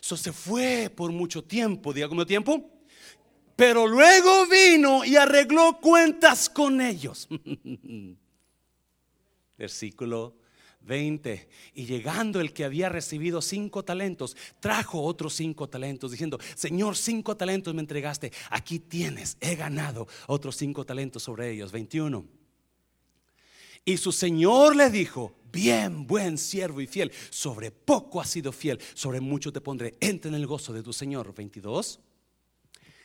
[0.00, 2.70] Eso se fue por mucho tiempo, diga como tiempo,
[3.54, 7.28] pero luego vino y arregló cuentas con ellos.
[9.56, 10.36] Versículo
[10.84, 11.48] 20.
[11.74, 17.36] Y llegando el que había recibido cinco talentos, trajo otros cinco talentos, diciendo, Señor, cinco
[17.36, 21.72] talentos me entregaste, aquí tienes, he ganado otros cinco talentos sobre ellos.
[21.72, 22.24] 21.
[23.84, 28.80] Y su Señor le dijo, bien, buen siervo y fiel, sobre poco has sido fiel,
[28.94, 31.34] sobre mucho te pondré, entra en el gozo de tu Señor.
[31.34, 32.00] 22.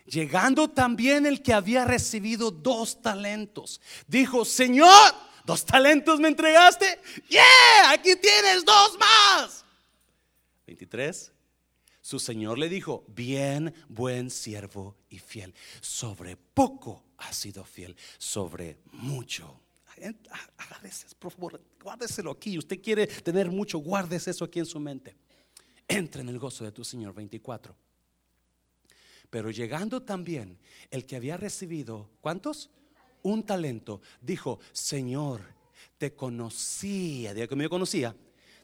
[0.05, 5.13] Llegando también el que había recibido dos talentos, dijo, Señor,
[5.47, 6.99] ¿Dos talentos me entregaste?
[7.29, 7.91] ¡Yeah!
[7.91, 9.63] Aquí tienes dos más.
[10.65, 11.31] 23.
[12.01, 15.55] Su señor le dijo, bien, buen siervo y fiel.
[15.79, 19.61] Sobre poco has sido fiel, sobre mucho.
[20.57, 22.57] Agárrese, por favor, guárdeselo aquí.
[22.57, 25.15] Usted quiere tener mucho, guárdese eso aquí en su mente.
[25.87, 27.13] Entra en el gozo de tu Señor.
[27.13, 27.73] 24.
[29.29, 30.59] Pero llegando también
[30.91, 32.69] el que había recibido, ¿cuántos?
[33.27, 35.41] Un talento, dijo, Señor,
[35.97, 38.15] te conocía, diga que me conocía,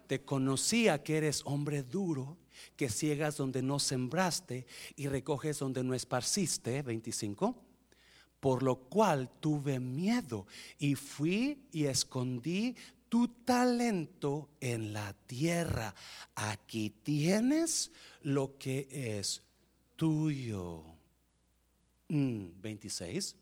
[0.07, 2.37] te conocía que eres hombre duro,
[2.75, 7.55] que ciegas donde no sembraste y recoges donde no esparciste, 25,
[8.39, 10.47] por lo cual tuve miedo
[10.77, 12.75] y fui y escondí
[13.09, 15.93] tu talento en la tierra.
[16.35, 19.43] Aquí tienes lo que es
[19.95, 20.83] tuyo.
[22.09, 23.35] 26.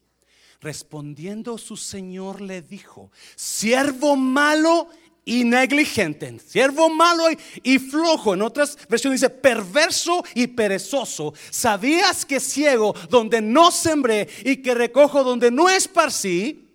[0.62, 4.89] Respondiendo su señor le dijo, siervo malo
[5.26, 7.24] y negligente, siervo malo
[7.63, 8.36] y, flojo.
[8.36, 11.34] En otras versiones dice perverso y perezoso.
[11.50, 16.69] Sabías que ciego donde no sembré y que recojo donde no esparcí.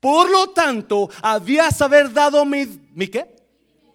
[0.00, 3.26] Por lo tanto, habías haber dado mi, mi qué?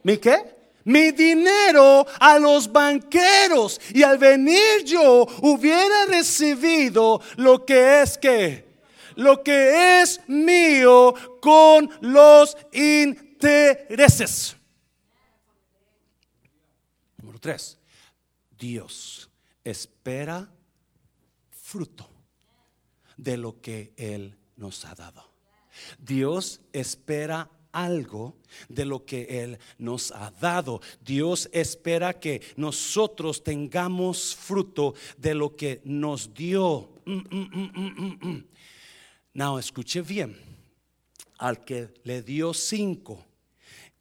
[0.01, 0.55] ¿Mi qué?
[0.86, 8.68] Mi dinero a los banqueros y al venir yo hubiera recibido lo que es que
[9.19, 14.55] lo que es mío con los intereses.
[17.17, 17.77] Número tres,
[18.58, 19.29] Dios
[19.63, 20.49] espera
[21.51, 22.10] fruto
[23.17, 25.29] de lo que Él nos ha dado.
[25.97, 28.38] Dios espera algo
[28.69, 30.82] de lo que Él nos ha dado.
[31.01, 36.89] Dios espera que nosotros tengamos fruto de lo que nos dio.
[37.05, 38.43] Mm, mm, mm,
[39.39, 40.36] Now, escuche bien.
[41.38, 43.25] Al que le dio cinco,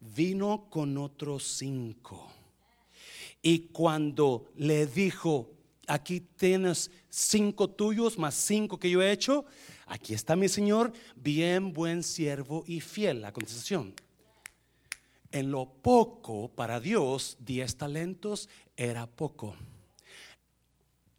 [0.01, 2.29] vino con otros cinco.
[3.41, 5.49] Y cuando le dijo,
[5.87, 9.45] aquí tienes cinco tuyos más cinco que yo he hecho,
[9.85, 13.21] aquí está mi Señor, bien buen siervo y fiel.
[13.21, 13.93] La contestación.
[15.31, 19.55] En lo poco para Dios, diez talentos era poco.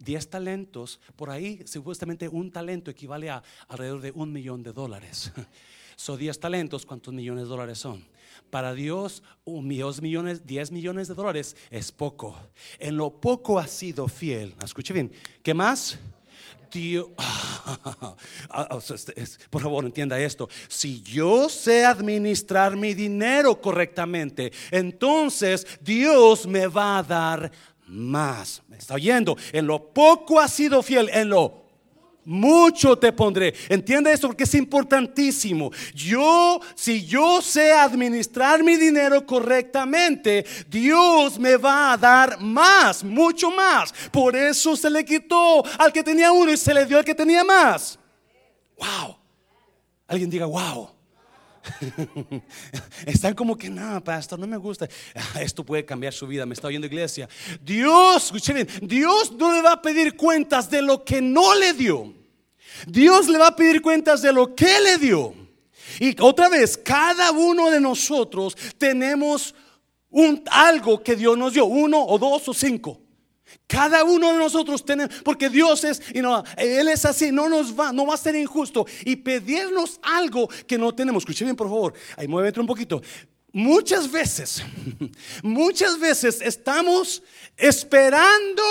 [0.00, 5.30] Diez talentos, por ahí supuestamente un talento equivale a alrededor de un millón de dólares.
[5.96, 8.02] Son diez talentos, ¿cuántos millones de dólares son?
[8.48, 12.38] Para Dios, un, millones, diez millones de dólares es poco.
[12.78, 14.54] En lo poco ha sido fiel.
[14.64, 15.12] Escuche bien.
[15.42, 15.98] ¿Qué más?
[16.70, 17.08] Dios,
[19.50, 26.98] por favor entienda esto, si yo sé administrar mi dinero correctamente, entonces Dios me va
[26.98, 27.50] a dar
[27.90, 28.62] más.
[28.68, 29.36] ¿Me está oyendo?
[29.52, 31.60] En lo poco has sido fiel, en lo
[32.24, 33.54] mucho te pondré.
[33.68, 35.70] Entiende esto porque es importantísimo.
[35.94, 43.50] Yo, si yo sé administrar mi dinero correctamente, Dios me va a dar más, mucho
[43.50, 43.92] más.
[44.12, 47.14] Por eso se le quitó al que tenía uno y se le dio al que
[47.14, 47.98] tenía más.
[48.78, 49.16] Wow.
[50.06, 50.90] Alguien diga, wow.
[53.06, 54.88] Están como que, no, pastor, no me gusta.
[55.40, 56.46] Esto puede cambiar su vida.
[56.46, 57.28] Me está oyendo iglesia.
[57.62, 61.72] Dios, escuchen bien, Dios no le va a pedir cuentas de lo que no le
[61.72, 62.14] dio.
[62.86, 65.34] Dios le va a pedir cuentas de lo que le dio.
[65.98, 69.54] Y otra vez, cada uno de nosotros tenemos
[70.08, 73.00] un, algo que Dios nos dio, uno o dos o cinco.
[73.66, 77.78] Cada uno de nosotros tenemos, porque Dios es, y no, Él es así, no nos
[77.78, 81.22] va, no va a ser injusto y pedirnos algo que no tenemos.
[81.22, 81.94] Escuchen bien, por favor.
[82.16, 83.00] Ahí muévete un poquito.
[83.52, 84.62] Muchas veces,
[85.42, 87.22] muchas veces estamos
[87.56, 88.62] esperando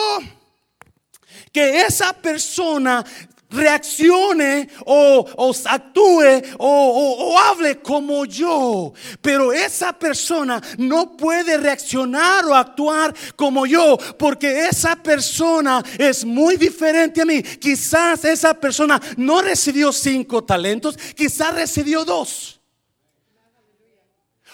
[1.52, 3.06] que esa persona
[3.50, 5.26] reaccione o,
[5.66, 8.94] actúe o, hable como yo.
[9.22, 16.58] Pero esa persona no puede reaccionar o actuar como yo porque esa persona es muy
[16.58, 17.42] diferente a mí.
[17.42, 22.60] Quizás esa persona no recibió cinco talentos, quizás recibió dos.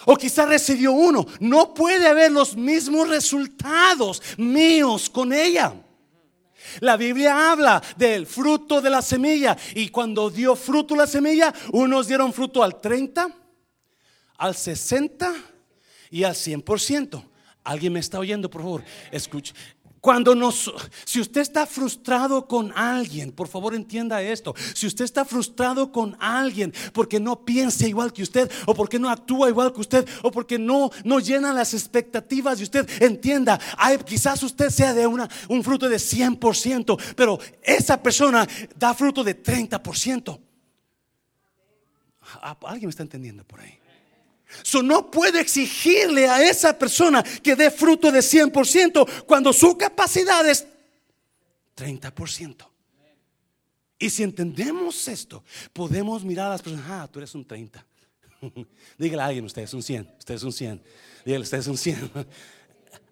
[0.08, 1.26] O quizás recibió uno.
[1.40, 5.74] No puede haber los mismos resultados míos con ella.
[6.80, 12.08] La Biblia habla del fruto de la semilla y cuando dio fruto la semilla, unos
[12.08, 13.28] dieron fruto al 30,
[14.38, 15.34] al 60
[16.10, 17.22] y al 100%.
[17.64, 18.84] ¿Alguien me está oyendo, por favor?
[19.10, 19.52] Escuche.
[20.06, 20.72] Cuando nos,
[21.04, 24.54] si usted está frustrado con alguien, por favor entienda esto.
[24.72, 29.10] Si usted está frustrado con alguien porque no piensa igual que usted, o porque no
[29.10, 33.58] actúa igual que usted, o porque no, no llena las expectativas de usted, entienda,
[34.06, 39.42] quizás usted sea de una, un fruto de 100%, pero esa persona da fruto de
[39.42, 40.38] 30%.
[42.42, 43.76] Ah, ¿Alguien me está entendiendo por ahí?
[44.62, 50.48] So, no puede exigirle a esa persona que dé fruto de 100% cuando su capacidad
[50.48, 50.66] es
[51.76, 52.66] 30%.
[53.98, 57.84] Y si entendemos esto, podemos mirar a las personas, ah, tú eres un 30.
[58.98, 60.82] Dígale a alguien, usted es un 100, usted es un 100.
[61.24, 62.10] Dígale, usted es un 100.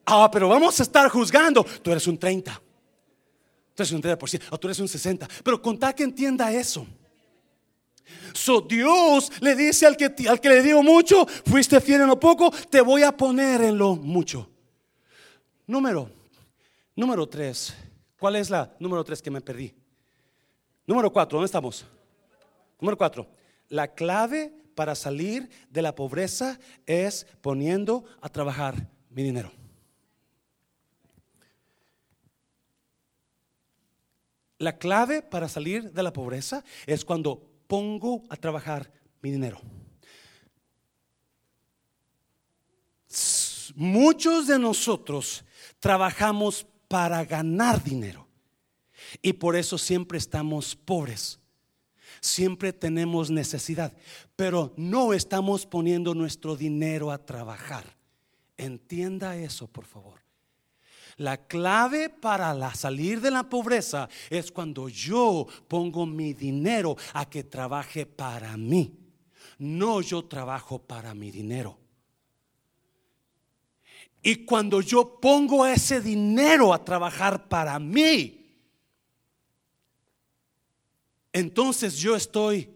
[0.06, 2.60] Ah, pero vamos a estar juzgando, tú eres un 30.
[3.74, 5.26] Tú eres un 30%, o tú eres un 60.
[5.42, 6.86] Pero contar que entienda eso.
[8.32, 12.18] So Dios le dice al que, al que le dio mucho, fuiste fiel en lo
[12.18, 14.50] poco, te voy a poner en lo mucho.
[15.66, 16.10] Número,
[16.94, 17.74] número tres.
[18.18, 19.74] ¿Cuál es la número tres que me perdí?
[20.86, 21.84] Número cuatro, ¿dónde estamos?
[22.80, 23.26] Número cuatro.
[23.68, 29.50] La clave para salir de la pobreza es poniendo a trabajar mi dinero.
[34.58, 38.88] La clave para salir de la pobreza es cuando pongo a trabajar
[39.20, 39.60] mi dinero.
[43.74, 45.44] muchos de nosotros
[45.80, 48.28] trabajamos para ganar dinero
[49.20, 51.40] y por eso siempre estamos pobres.
[52.20, 53.92] Siempre tenemos necesidad,
[54.36, 57.84] pero no estamos poniendo nuestro dinero a trabajar.
[58.56, 60.23] Entienda eso, por favor.
[61.16, 67.28] La clave para la salir de la pobreza es cuando yo pongo mi dinero a
[67.28, 68.98] que trabaje para mí.
[69.58, 71.78] No yo trabajo para mi dinero.
[74.22, 78.40] Y cuando yo pongo ese dinero a trabajar para mí,
[81.30, 82.70] entonces yo estoy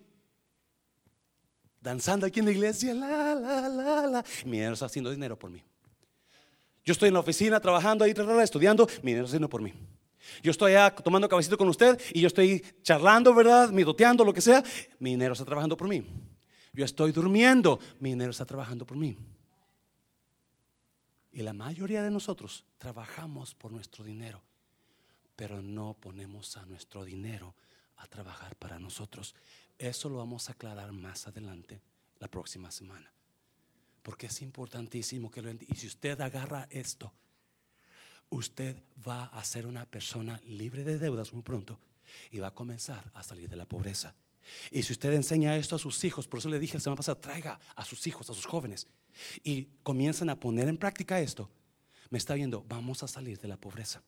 [1.81, 4.25] danzando aquí en la iglesia, la, la, la, la.
[4.45, 5.63] Mi dinero está haciendo dinero por mí.
[6.89, 9.75] Yo estoy en la oficina trabajando ahí, estudiando, mi dinero haciendo por mí.
[10.43, 13.69] Yo estoy allá tomando cabecito con usted y yo estoy charlando, ¿verdad?
[13.69, 14.65] Midoteando, lo que sea.
[14.99, 16.03] Mi dinero está trabajando por mí.
[16.73, 19.19] Yo estoy durmiendo, mi dinero está trabajando por mí.
[21.31, 24.41] Y la mayoría de nosotros trabajamos por nuestro dinero,
[25.37, 27.55] pero no ponemos a nuestro dinero
[27.99, 29.35] a trabajar para nosotros.
[29.77, 31.83] Eso lo vamos a aclarar más adelante,
[32.19, 33.13] la próxima semana.
[34.09, 35.77] Porque es importantísimo que lo entienda.
[35.77, 37.13] Y si usted agarra esto,
[38.31, 41.79] usted va a ser una persona libre de deudas muy pronto
[42.31, 44.15] y va a comenzar a salir de la pobreza.
[44.71, 47.21] Y si usted enseña esto a sus hijos, por eso le dije la semana pasada,
[47.21, 48.87] traiga a sus hijos, a sus jóvenes,
[49.45, 51.51] y comienzan a poner en práctica esto,
[52.09, 54.03] me está viendo, vamos a salir de la pobreza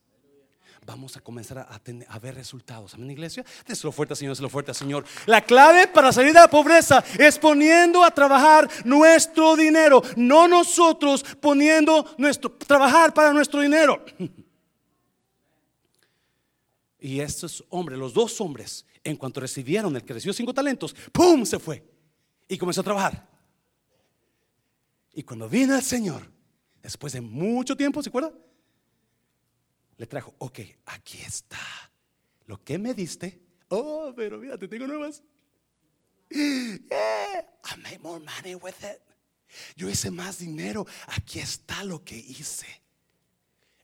[0.85, 2.93] vamos a comenzar a, ver resultados.
[2.93, 3.45] Amén, iglesia.
[3.67, 5.05] Déselo fuerte, Señor, déselo fuerte, Señor.
[5.25, 11.23] La clave para salir de la pobreza es poniendo a trabajar nuestro dinero, no nosotros
[11.39, 14.03] poniendo nuestro trabajar para nuestro dinero.
[17.03, 21.43] Y estos hombres, los dos hombres, en cuanto recibieron el que recibió cinco talentos, ¡pum!
[21.45, 21.83] se fue
[22.47, 23.27] y comenzó a trabajar.
[25.11, 26.21] Y cuando vino el Señor,
[26.81, 28.31] después de mucho tiempo, ¿se acuerda?
[30.01, 31.59] Le trajo, ok, aquí está.
[32.47, 35.21] Lo que me diste, oh, pero mira, te tengo nuevas.
[36.31, 36.79] I
[37.83, 38.99] made more money with it.
[39.75, 40.87] Yo hice más dinero.
[41.05, 42.65] Aquí está lo que hice.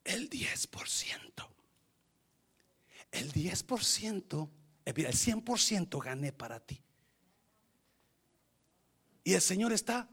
[0.03, 1.49] El 10%.
[3.11, 4.49] El 10%,
[4.85, 6.81] el 100% gané para ti.
[9.23, 10.09] Y el Señor está,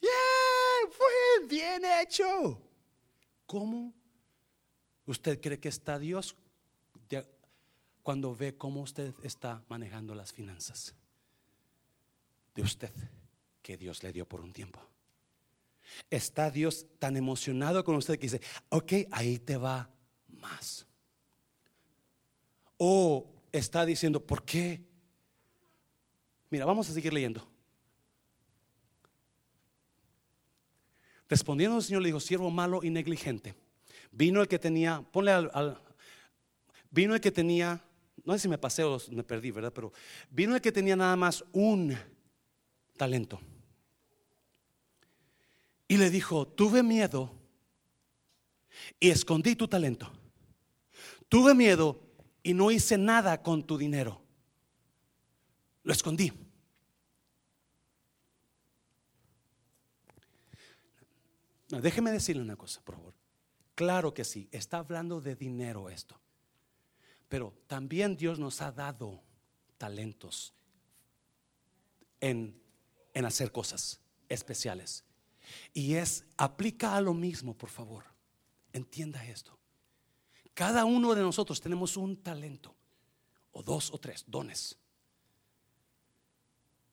[0.00, 2.60] yeah, fue bien hecho.
[3.46, 3.94] ¿Cómo
[5.06, 6.36] ¿Usted cree que está Dios
[8.02, 10.94] cuando ve cómo usted está manejando las finanzas
[12.54, 12.92] de usted
[13.62, 14.80] que Dios le dio por un tiempo?
[16.10, 19.88] Está Dios tan emocionado con usted que dice, ok, ahí te va
[20.28, 20.86] más.
[22.76, 24.84] O está diciendo, ¿por qué?
[26.50, 27.46] Mira, vamos a seguir leyendo.
[31.28, 33.54] Respondiendo el Señor le dijo, siervo malo y negligente.
[34.16, 35.78] Vino el que tenía, ponle al,
[36.90, 37.84] vino el que tenía,
[38.24, 39.70] no sé si me pasé o me perdí, ¿verdad?
[39.74, 39.92] Pero
[40.30, 41.94] vino el que tenía nada más un
[42.96, 43.38] talento.
[45.86, 47.30] Y le dijo, tuve miedo
[48.98, 50.10] y escondí tu talento.
[51.28, 52.00] Tuve miedo
[52.42, 54.22] y no hice nada con tu dinero.
[55.82, 56.32] Lo escondí.
[61.68, 63.15] déjeme decirle una cosa, por favor.
[63.76, 66.18] Claro que sí, está hablando de dinero esto.
[67.28, 69.22] Pero también Dios nos ha dado
[69.76, 70.54] talentos
[72.20, 72.58] en,
[73.12, 74.00] en hacer cosas
[74.30, 75.04] especiales.
[75.74, 78.04] Y es, aplica a lo mismo, por favor.
[78.72, 79.58] Entienda esto.
[80.54, 82.74] Cada uno de nosotros tenemos un talento,
[83.52, 84.78] o dos o tres dones.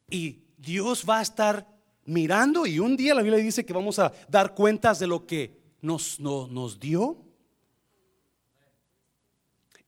[0.09, 1.65] Y Dios va a estar
[2.03, 5.62] mirando y un día la Biblia dice que vamos a dar cuentas de lo que
[5.83, 7.17] nos, nos dio.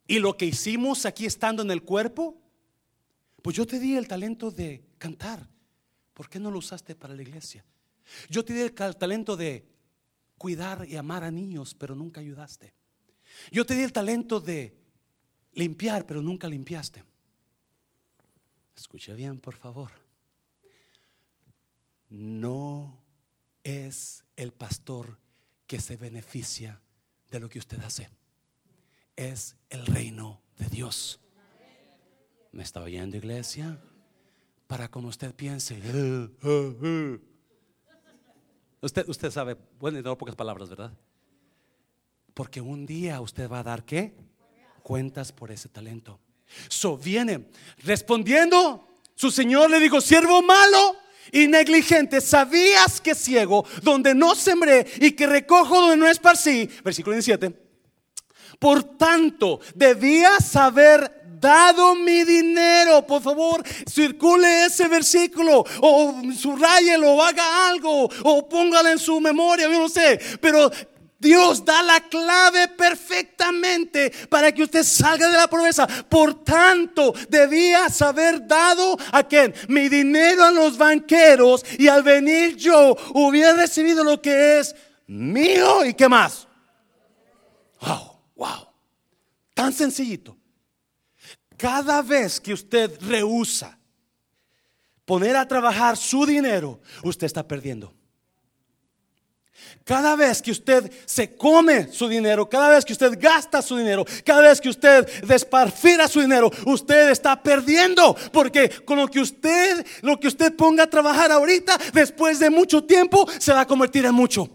[0.05, 2.37] Y lo que hicimos aquí estando en el cuerpo,
[3.41, 5.49] pues yo te di el talento de cantar.
[6.13, 7.65] ¿Por qué no lo usaste para la iglesia?
[8.29, 9.67] Yo te di el talento de
[10.37, 12.73] cuidar y amar a niños, pero nunca ayudaste.
[13.51, 14.77] Yo te di el talento de
[15.53, 17.03] limpiar, pero nunca limpiaste.
[18.75, 19.91] Escuche bien, por favor.
[22.09, 23.01] No
[23.63, 25.24] es el pastor
[25.67, 26.81] que se beneficia
[27.31, 28.09] de lo que usted hace.
[29.15, 31.19] Es el reino de Dios.
[32.51, 33.79] ¿Me está oyendo, iglesia?
[34.67, 35.79] Para como usted piense.
[38.81, 40.93] Usted, usted sabe, bueno, dar pocas palabras, ¿verdad?
[42.33, 44.15] Porque un día usted va a dar qué?
[44.83, 46.19] Cuentas por ese talento.
[46.69, 47.49] So viene
[47.79, 50.97] respondiendo, su señor le dijo, siervo malo
[51.31, 57.15] y negligente, sabías que ciego, donde no sembré y que recojo donde no esparcí, versículo
[57.15, 57.65] 17,
[58.59, 63.05] por tanto, debías haber dado mi dinero.
[63.05, 69.67] Por favor, circule ese versículo o subrayelo o haga algo o póngalo en su memoria,
[69.67, 70.19] yo no sé.
[70.41, 70.71] Pero
[71.25, 75.87] Dios da la clave perfectamente para que usted salga de la pobreza.
[75.87, 82.55] Por tanto, debías haber dado a quien mi dinero a los banqueros y al venir
[82.55, 84.75] yo hubiera recibido lo que es
[85.07, 86.47] mío y qué más.
[87.81, 88.67] Wow, wow.
[89.55, 90.37] Tan sencillito.
[91.57, 93.79] Cada vez que usted rehúsa
[95.05, 97.95] poner a trabajar su dinero, usted está perdiendo.
[99.85, 104.03] Cada vez que usted se come su dinero, cada vez que usted gasta su dinero,
[104.25, 108.15] cada vez que usted desparfira su dinero, usted está perdiendo.
[108.33, 112.83] Porque con lo que usted, lo que usted ponga a trabajar ahorita, después de mucho
[112.83, 114.49] tiempo, se va a convertir en mucho.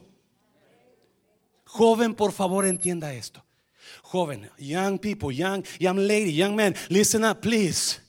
[1.65, 3.45] Joven, por favor, entienda esto.
[4.03, 8.01] Joven, young people, young, young lady, young man, listen up, please.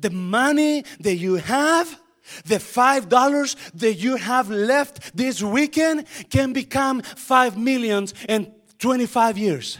[0.00, 2.01] The money that you have
[2.44, 9.38] the five dollars that you have left this weekend can become five millions in 25
[9.38, 9.78] years.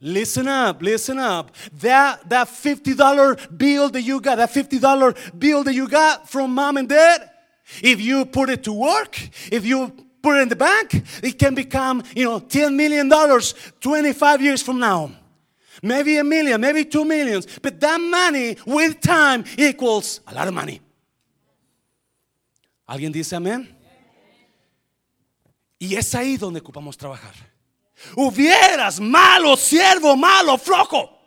[0.00, 1.54] Listen up, listen up.
[1.80, 6.76] That, that $50 bill that you got, that $50 bill that you got from mom
[6.76, 7.30] and dad,
[7.82, 9.18] if you put it to work,
[9.50, 9.92] if you
[10.22, 13.10] put it in the bank, it can become, you know, $10 million
[13.80, 15.10] 25 years from now.
[15.82, 17.46] Maybe a million, maybe two millions.
[17.60, 20.80] But that money with time equals a lot of money.
[22.86, 23.76] ¿Alguien dice amén?
[25.78, 27.34] Y es ahí donde ocupamos trabajar.
[28.14, 31.18] Hubieras, malo, siervo, malo, flojo.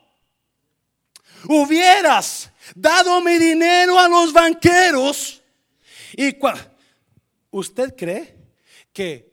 [1.47, 5.41] Hubieras dado mi dinero a los banqueros.
[6.15, 6.35] Y
[7.51, 8.37] ¿Usted cree
[8.93, 9.31] que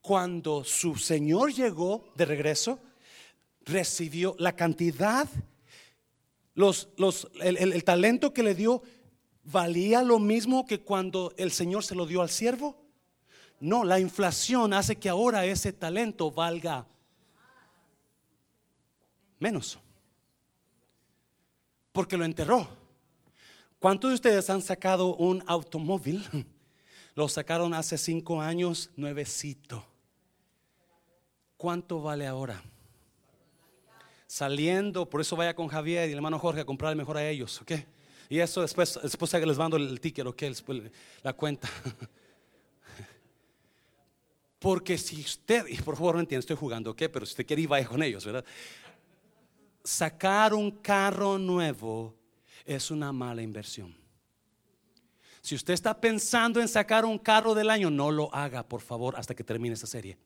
[0.00, 2.80] cuando su señor llegó de regreso,
[3.60, 5.28] recibió la cantidad,
[6.54, 8.82] los, los, el talento que le dio,
[9.44, 12.76] valía lo mismo que cuando el Señor se lo dio al siervo?
[13.60, 16.86] No, la inflación hace que ahora ese talento valga
[19.38, 19.78] menos.
[21.92, 22.66] Porque lo enterró.
[23.78, 26.24] ¿Cuántos de ustedes han sacado un automóvil?
[27.14, 29.84] Lo sacaron hace cinco años, nuevecito.
[31.58, 32.62] ¿Cuánto vale ahora?
[34.26, 37.60] Saliendo, por eso vaya con Javier y el hermano Jorge a comprarle mejor a ellos,
[37.60, 37.72] ¿ok?
[38.32, 40.50] Y eso después, después les mando el ticket, o que
[41.22, 41.68] la cuenta.
[44.58, 47.02] Porque si usted, y por favor no entiendo, estoy jugando, ¿ok?
[47.12, 48.42] Pero si usted quiere ir, vaya con ellos, ¿verdad?
[49.84, 52.14] Sacar un carro nuevo
[52.64, 53.94] es una mala inversión.
[55.42, 59.14] Si usted está pensando en sacar un carro del año, no lo haga, por favor,
[59.18, 60.16] hasta que termine esta serie.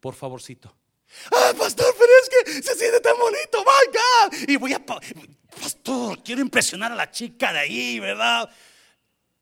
[0.00, 0.76] Por favorcito.
[1.32, 4.50] Ah, pastor, pero es que se siente tan bonito, my God.
[4.50, 4.84] Y voy a,
[5.60, 8.48] pastor, quiero impresionar a la chica de ahí, ¿verdad?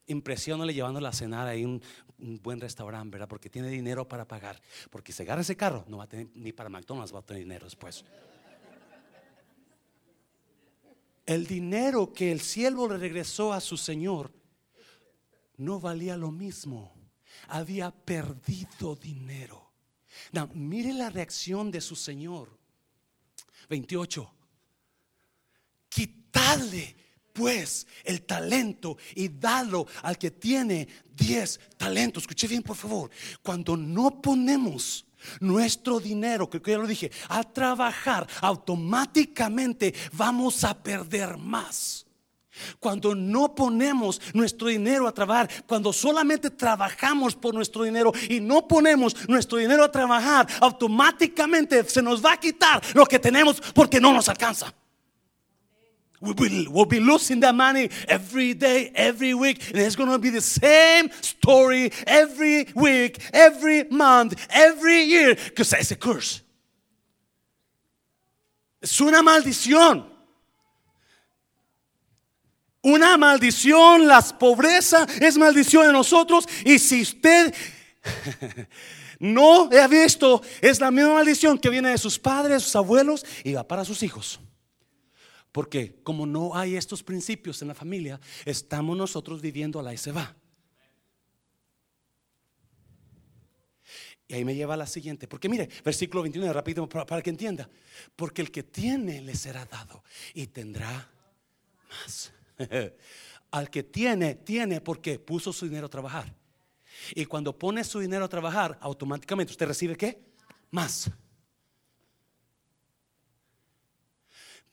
[0.06, 1.82] Impresionale llevándola a cenar ahí un,
[2.16, 3.28] buen restaurante, ¿verdad?
[3.28, 4.60] Porque tiene dinero para pagar.
[4.90, 7.42] Porque si agarra ese carro, no va a tener ni para McDonald's, va a tener
[7.42, 8.04] dinero después.
[11.26, 14.30] El dinero que el siervo le regresó a su señor
[15.56, 16.92] no valía lo mismo.
[17.48, 19.72] Había perdido dinero.
[20.54, 22.58] Mire la reacción de su Señor.
[23.68, 24.30] 28.
[26.34, 26.96] Quitadle
[27.32, 32.24] pues el talento y dalo al que tiene 10 talentos.
[32.24, 33.10] Escuche bien, por favor.
[33.42, 35.04] Cuando no ponemos
[35.40, 42.06] nuestro dinero, que ya lo dije, a trabajar, automáticamente vamos a perder más.
[42.78, 48.68] Cuando no ponemos nuestro dinero a trabajar, cuando solamente trabajamos por nuestro dinero y no
[48.68, 54.00] ponemos nuestro dinero a trabajar, automáticamente se nos va a quitar lo que tenemos porque
[54.00, 54.72] no nos alcanza.
[56.24, 60.40] We'll be, losing that money every day, every week, and it's going to be the
[60.40, 66.40] same story every week, every month, every year, because it's a curse.
[68.82, 70.14] Es una maldición
[72.84, 76.46] una maldición, la pobreza es maldición de nosotros.
[76.64, 77.54] Y si usted
[79.18, 83.54] no ha visto, es la misma maldición que viene de sus padres, sus abuelos y
[83.54, 84.38] va para sus hijos.
[85.54, 89.96] Porque como no hay estos principios en la familia, estamos nosotros viviendo a la y
[89.96, 90.34] se va.
[94.26, 95.28] Y ahí me lleva a la siguiente.
[95.28, 97.70] Porque mire, versículo 21, rápido para que entienda.
[98.16, 100.02] Porque el que tiene le será dado
[100.34, 101.08] y tendrá
[101.88, 102.32] más.
[103.52, 106.34] Al que tiene, tiene porque puso su dinero a trabajar.
[107.14, 110.20] Y cuando pone su dinero a trabajar, automáticamente usted recibe qué?
[110.72, 111.12] Más.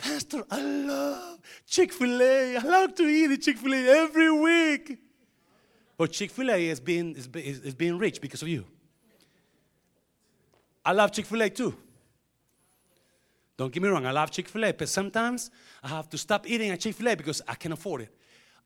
[0.02, 2.58] Pastor, I love Chick-fil-A.
[2.58, 4.97] I love to eat Chick-fil-A every week.
[5.97, 8.66] But Chick-fil-A is being, is, is being rich because of you.
[10.84, 11.76] I love Chick-fil-A too.
[13.62, 15.52] Don't get me wrong, I love Chick fil A, but sometimes
[15.84, 18.10] I have to stop eating at Chick fil A because I can't afford it.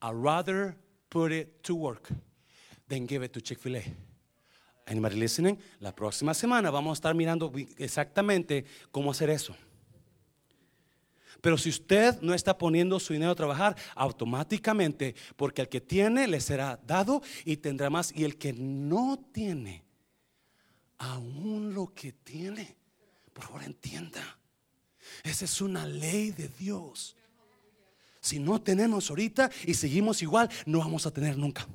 [0.01, 0.73] I'd rather
[1.09, 2.07] put it to work
[2.87, 3.83] than give it to Chick fil A.
[4.87, 5.57] Anybody listening?
[5.81, 9.53] La próxima semana vamos a estar mirando exactamente cómo hacer eso.
[11.41, 16.27] Pero si usted no está poniendo su dinero a trabajar, automáticamente, porque el que tiene
[16.27, 19.83] le será dado y tendrá más, y el que no tiene,
[20.97, 22.75] aún lo que tiene,
[23.33, 24.39] por favor entienda,
[25.23, 27.15] esa es una ley de Dios.
[28.19, 31.67] Si no tenemos ahorita y seguimos igual, no vamos a tener nunca.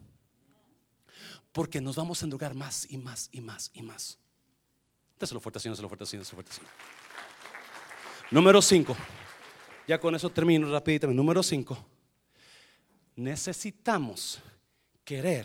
[1.53, 4.19] Porque nos vamos a endrugar más y más y más y más.
[5.19, 6.71] Déselo fuerte, Señor, fuerte, Señor, fuerte, Señor.
[8.31, 8.97] Número 5.
[9.91, 11.09] Ya con eso termino rapidito.
[11.09, 11.77] Número 5.
[13.17, 14.39] Necesitamos
[15.03, 15.45] querer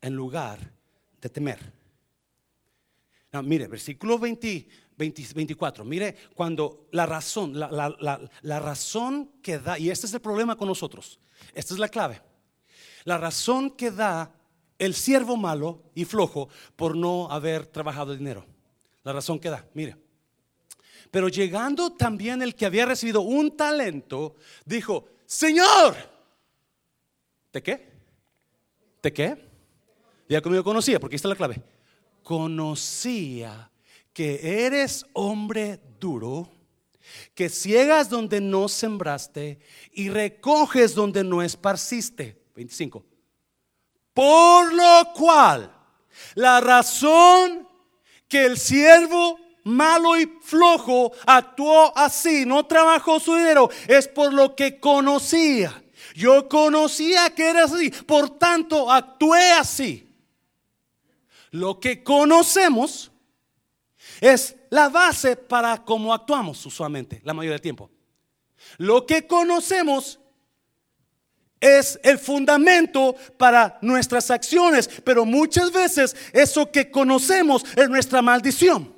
[0.00, 0.60] en lugar
[1.20, 1.58] de temer.
[3.42, 5.84] mire, versículo 20, 24.
[5.84, 11.18] Mire, cuando la razón, la, razón que da, y este es el problema con nosotros,
[11.52, 12.22] esta es la clave.
[13.02, 14.36] La razón que da
[14.78, 18.46] el siervo malo y flojo por no haber trabajado dinero.
[19.02, 20.03] La razón que da, mire.
[21.14, 24.34] Pero llegando también el que había recibido un talento,
[24.64, 25.94] dijo, Señor,
[27.52, 27.88] ¿de qué?
[29.00, 29.48] ¿De qué?
[30.28, 31.62] Ya conmigo conocía, porque esta es la clave.
[32.24, 33.70] Conocía
[34.12, 36.48] que eres hombre duro,
[37.32, 39.60] que ciegas donde no sembraste
[39.92, 42.42] y recoges donde no esparciste.
[42.56, 43.06] 25.
[44.12, 45.72] Por lo cual,
[46.34, 47.68] la razón
[48.26, 54.54] que el siervo malo y flojo actuó así, no trabajó su dinero, es por lo
[54.54, 55.82] que conocía.
[56.14, 60.08] Yo conocía que era así, por tanto actué así.
[61.50, 63.10] Lo que conocemos
[64.20, 67.90] es la base para cómo actuamos usualmente, la mayoría del tiempo.
[68.78, 70.18] Lo que conocemos
[71.60, 78.93] es el fundamento para nuestras acciones, pero muchas veces eso que conocemos es nuestra maldición.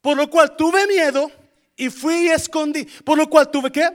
[0.00, 1.30] Por lo cual tuve miedo
[1.76, 2.84] y fui y escondí.
[3.04, 3.88] Por lo cual tuve qué?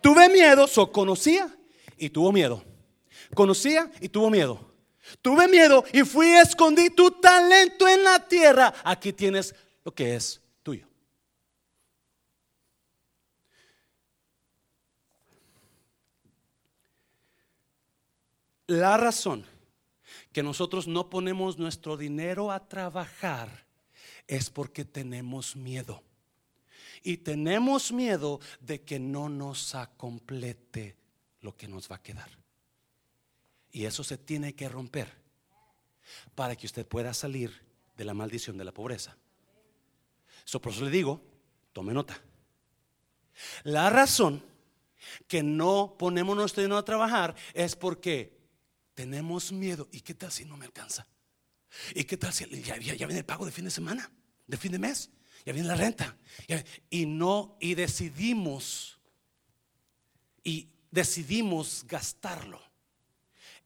[0.00, 1.48] Tuve miedo, so conocía
[1.96, 2.64] y tuvo miedo.
[3.34, 4.72] Conocía y tuvo miedo.
[5.20, 8.72] Tuve miedo y fui y escondí tu talento en la tierra.
[8.84, 9.54] Aquí tienes
[9.84, 10.86] lo que es tuyo.
[18.66, 19.44] La razón
[20.32, 23.66] que nosotros no ponemos nuestro dinero a trabajar
[24.32, 26.02] es porque tenemos miedo.
[27.02, 30.96] Y tenemos miedo de que no nos acomplete
[31.42, 32.30] lo que nos va a quedar.
[33.70, 35.12] Y eso se tiene que romper
[36.34, 39.18] para que usted pueda salir de la maldición de la pobreza.
[40.44, 41.22] So, por eso le digo,
[41.74, 42.18] tome nota.
[43.64, 44.42] La razón
[45.28, 48.38] que no ponemos nuestro dinero a trabajar es porque
[48.94, 49.88] tenemos miedo.
[49.92, 51.06] ¿Y qué tal si no me alcanza?
[51.94, 54.10] ¿Y qué tal si ya, viene el pago de fin de semana,
[54.46, 55.10] de fin de mes?
[55.44, 56.16] Ya viene la renta.
[56.90, 58.98] y no, y decidimos,
[60.44, 62.72] y decidimos gastarlo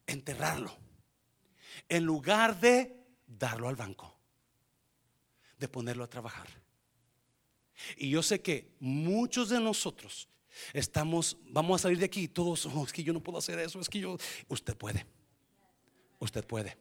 [0.06, 0.72] enterrarlo,
[1.88, 2.96] en lugar de
[3.26, 4.16] darlo al banco,
[5.58, 6.48] de ponerlo a trabajar.
[7.96, 10.28] Y yo sé que muchos de nosotros
[10.72, 13.88] estamos, vamos a salir de aquí todos, es que yo no puedo hacer eso, es
[13.88, 14.16] que yo,
[14.48, 15.06] usted puede,
[16.18, 16.76] usted puede,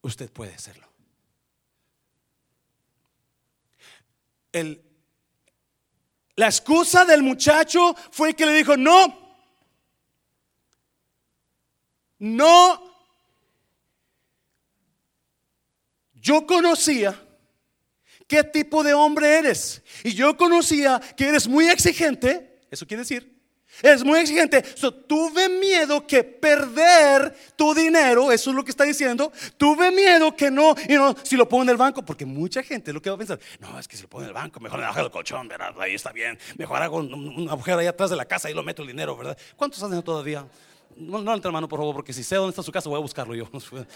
[0.00, 0.88] usted puede hacerlo.
[4.52, 4.82] El,
[6.36, 9.28] la excusa del muchacho fue que le dijo, no,
[12.18, 12.82] no,
[16.14, 17.20] yo conocía
[18.26, 19.82] qué tipo de hombre eres.
[20.04, 22.60] Y yo conocía que eres muy exigente.
[22.70, 23.37] Eso quiere decir,
[23.82, 24.62] eres muy exigente.
[24.62, 29.32] tuve miedo que perder tu dinero, eso es lo que está diciendo.
[29.56, 32.92] Tuve miedo que no, y no, si lo pongo en el banco, porque mucha gente
[32.92, 34.80] lo que va a pensar, no, es que si lo pongo en el banco, mejor
[34.80, 35.74] me bajo el colchón, ¿verdad?
[35.80, 36.38] Ahí está bien.
[36.56, 39.36] Mejor hago un, agujero ahí atrás de la casa y lo meto el dinero, ¿verdad?
[39.56, 40.46] ¿Cuántos hacen todavía?
[40.96, 43.02] no, no entre mano, por favor, porque si sé dónde está su casa, voy a
[43.02, 43.48] buscarlo yo.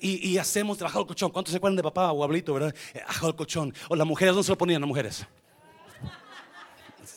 [0.00, 1.30] y, y, hacemos debajo del colchón.
[1.30, 2.74] ¿Cuántos se acuerdan de papá o abuelito, verdad?
[3.06, 3.74] Bajo el colchón.
[3.88, 5.26] O las mujeres, ¿dónde se lo ponían las mujeres?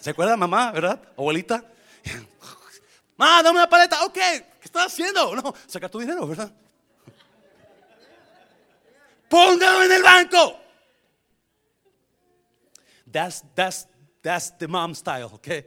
[0.01, 0.99] ¿Se acuerda mamá, verdad?
[1.15, 1.63] Abuelita.
[3.17, 4.03] Mamá, dame una paleta.
[4.03, 5.35] Ok, ¿qué estás haciendo?
[5.35, 6.51] No, saca tu dinero, ¿verdad?
[9.29, 10.59] Póngalo en el banco.
[13.11, 13.87] That's, that's,
[14.23, 15.65] that's the mom style, okay?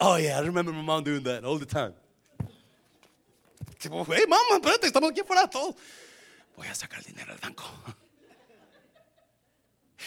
[0.00, 1.94] Oh, yeah, I remember my mom doing that all the time.
[3.80, 5.76] Hey, mamá, espérate, estamos aquí afuera todos.
[6.56, 7.62] Voy a sacar el dinero del banco.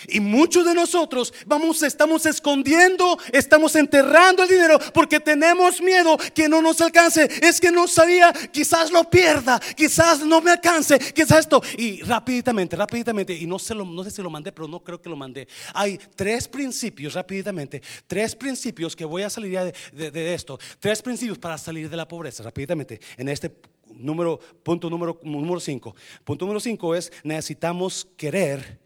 [0.08, 6.48] Y muchos de nosotros vamos, estamos escondiendo, estamos enterrando el dinero porque tenemos miedo que
[6.48, 7.30] no nos alcance.
[7.42, 11.62] Es que no sabía, quizás lo pierda, quizás no me alcance, quizás esto.
[11.78, 15.02] Y rápidamente, rápidamente, y no, sé lo, no sé si lo mandé, pero no creo
[15.02, 15.48] que lo mandé.
[15.74, 20.58] Hay tres principios, rápidamente, tres principios que voy a salir de, de esto.
[20.80, 23.52] Tres principios para salir de la pobreza, rápidamente, en este
[23.94, 25.96] número, punto número 5.
[26.24, 28.81] Punto número 5 es necesitamos querer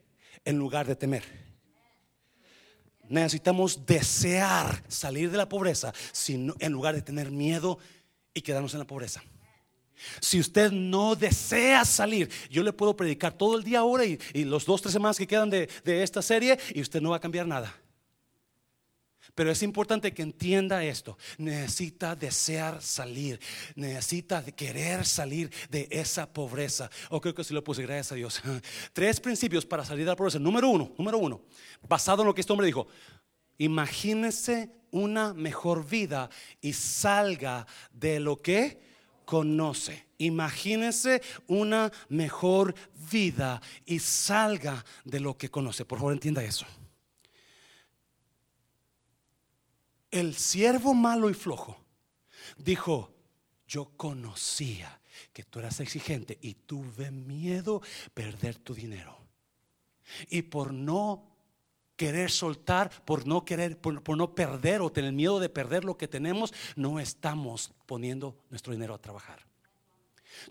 [0.45, 1.23] en lugar de temer.
[3.09, 5.93] Necesitamos desear salir de la pobreza
[6.27, 7.77] en lugar de tener miedo
[8.33, 9.23] y quedarnos en la pobreza.
[10.19, 14.65] Si usted no desea salir, yo le puedo predicar todo el día ahora y, los
[14.65, 17.75] dos, tres semanas que quedan de esta serie y usted no va a cambiar nada.
[19.35, 21.17] Pero es importante que entienda esto.
[21.37, 23.39] Necesita desear salir.
[23.75, 26.89] Necesita querer salir de esa pobreza.
[27.09, 28.41] O creo que si lo puse, gracias a Dios.
[28.93, 30.39] Tres principios para salir de la pobreza.
[30.39, 31.41] Número uno, número uno.
[31.87, 32.87] Basado en lo que este hombre dijo.
[33.57, 36.29] Imagínese una mejor vida
[36.61, 38.79] y salga de lo que
[39.25, 40.05] conoce.
[40.17, 42.73] Imagínese una mejor
[43.11, 45.83] vida y salga de lo que conoce.
[45.83, 46.65] Por favor, entienda eso.
[50.19, 51.77] El siervo malo y flojo
[52.57, 53.11] dijo,
[53.67, 54.99] yo conocía
[55.33, 57.81] que tú eras exigente y tuve miedo
[58.13, 59.17] perder tu dinero.
[60.29, 61.35] Y por no
[61.95, 66.07] querer soltar, por no querer, por, no perder o tener miedo de perder lo que
[66.07, 69.45] tenemos, no estamos poniendo nuestro dinero a trabajar.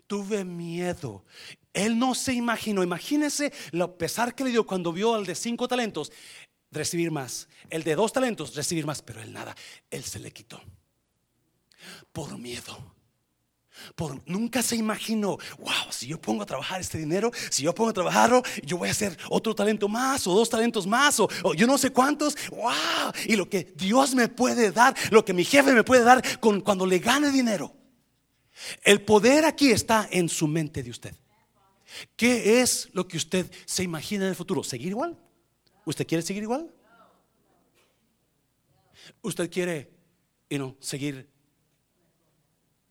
[0.06, 1.24] Tuve miedo.
[1.72, 2.82] Él no se imaginó.
[2.82, 6.10] Imagínese lo pesar que le dio cuando vio al de cinco talentos
[6.74, 7.48] recibir más.
[7.70, 9.56] El de dos talentos, recibir más, pero él nada.
[9.90, 10.60] Él se le quitó.
[12.12, 12.94] Por miedo.
[13.96, 17.90] Por, nunca se imaginó, wow, si yo pongo a trabajar este dinero, si yo pongo
[17.90, 21.66] a trabajarlo, yo voy a hacer otro talento más o dos talentos más o, yo
[21.66, 25.72] no sé cuántos, wow, y lo que Dios me puede dar, lo que mi jefe
[25.72, 27.74] me puede dar con, cuando le gane dinero.
[28.82, 31.14] El poder aquí está en su mente de usted.
[32.16, 34.62] ¿Qué es lo que usted se imagina en el futuro?
[34.62, 35.18] ¿Seguir igual?
[35.84, 36.70] ¿Usted quiere seguir igual?
[39.22, 39.90] ¿Usted quiere
[40.80, 41.28] seguir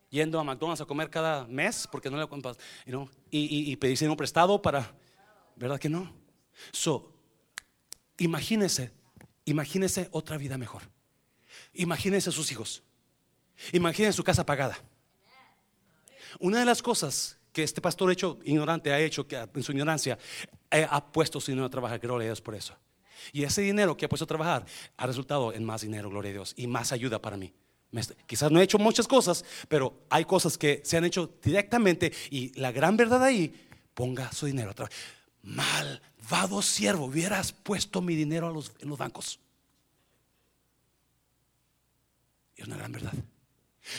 [0.09, 2.27] yendo a McDonald's a comer cada mes porque no le
[2.85, 4.95] know, y, y, y pedirse un prestado para,
[5.55, 6.13] ¿verdad que no?
[6.71, 7.11] So,
[8.17, 8.91] imagínese,
[9.45, 10.83] imagínese otra vida mejor.
[11.73, 12.83] Imagínese sus hijos.
[13.71, 14.77] Imagínese su casa pagada.
[16.39, 20.18] Una de las cosas que este pastor hecho ignorante ha hecho que en su ignorancia
[20.72, 22.76] eh, ha puesto su dinero a trabajar, gloria a Dios por eso.
[23.32, 24.66] Y ese dinero que ha puesto a trabajar
[24.97, 27.54] ha resultado en más dinero, gloria a Dios, y más ayuda para mí.
[28.26, 32.51] Quizás no he hecho muchas cosas, pero hay cosas que se han hecho directamente y
[32.60, 33.54] la gran verdad ahí,
[33.93, 34.97] ponga su dinero a trabajar.
[35.43, 38.49] Malvado siervo, hubieras puesto mi dinero
[38.80, 39.39] en los bancos.
[42.56, 43.14] Es una gran verdad.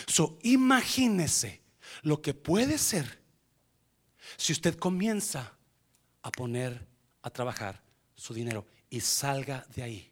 [0.06, 1.60] So, imagínese
[2.02, 3.23] lo que puede ser
[4.36, 5.52] si usted comienza
[6.22, 6.86] a poner
[7.22, 7.82] a trabajar
[8.14, 10.10] su dinero y salga de ahí.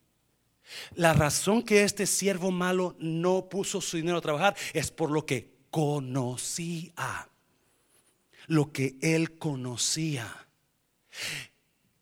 [0.94, 5.26] La razón que este siervo malo no puso su dinero a trabajar es por lo
[5.26, 7.28] que conocía.
[8.46, 10.46] Lo que él conocía.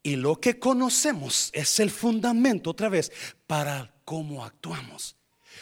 [0.03, 3.13] Y lo que conocemos es el fundamento otra vez
[3.47, 5.17] para cómo actuamos.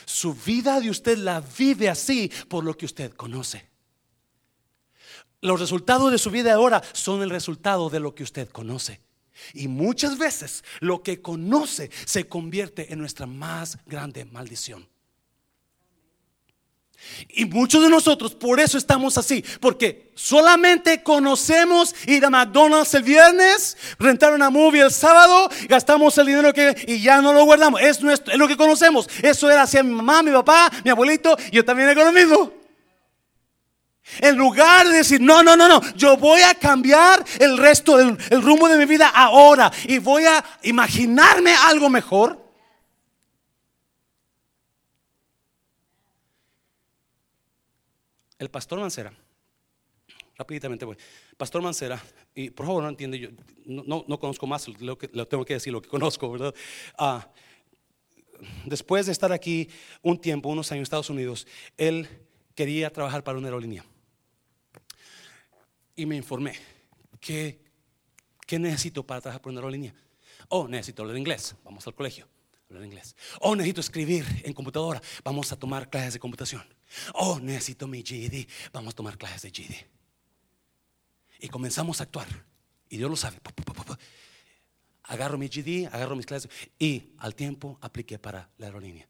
[0.05, 3.68] Su vida de usted la vive así por lo que usted conoce.
[5.41, 9.01] Los resultados de su vida ahora son el resultado de lo que usted conoce.
[9.55, 14.89] Y muchas veces lo que conoce se convierte en nuestra más grande maldición.
[17.29, 23.05] Y muchos de nosotros por eso estamos así, porque solamente conocemos ir a McDonald's el
[23.05, 27.81] viernes, rentar una movie el sábado, gastamos el dinero que y ya no lo guardamos.
[27.81, 29.09] Es, nuestro, es lo que conocemos.
[29.23, 32.58] Eso era hacia mi mamá, mi papá, mi abuelito, yo también hago lo mismo.
[34.21, 38.17] En lugar de decir, no, no, no, no, yo voy a cambiar el resto del
[38.31, 42.47] el rumbo de mi vida ahora y voy a imaginarme algo mejor.
[48.39, 49.13] El pastor Mancera,
[50.37, 50.97] rápidamente voy.
[51.37, 52.01] Pastor Mancera,
[52.35, 53.31] y por favor no entiende, yo
[53.67, 56.55] no, no, conozco más, lo tengo que decir lo que conozco, ¿verdad?
[56.97, 57.29] Ah,
[58.65, 59.69] después de estar aquí
[60.03, 61.47] un tiempo, unos años en Estados Unidos,
[61.77, 62.09] él
[62.55, 63.85] quería trabajar para una aerolínea.
[65.99, 66.55] Y me informé,
[67.19, 67.61] ¿qué,
[68.47, 69.93] qué necesito para trabajar para una aerolínea?
[70.49, 72.29] Oh, necesito hablar inglés, vamos al colegio,
[72.69, 73.17] hablar inglés.
[73.41, 76.63] Oh, necesito escribir en computadora, vamos a tomar clases de computación.
[77.15, 79.75] Oh, necesito mi GED, vamos a tomar clases de GED.
[81.41, 82.29] Y comenzamos a actuar.
[82.89, 83.39] Y Dios lo sabe.
[85.03, 89.09] Agarro mi GD, agarro mis clases y al tiempo apliqué para la aerolínea.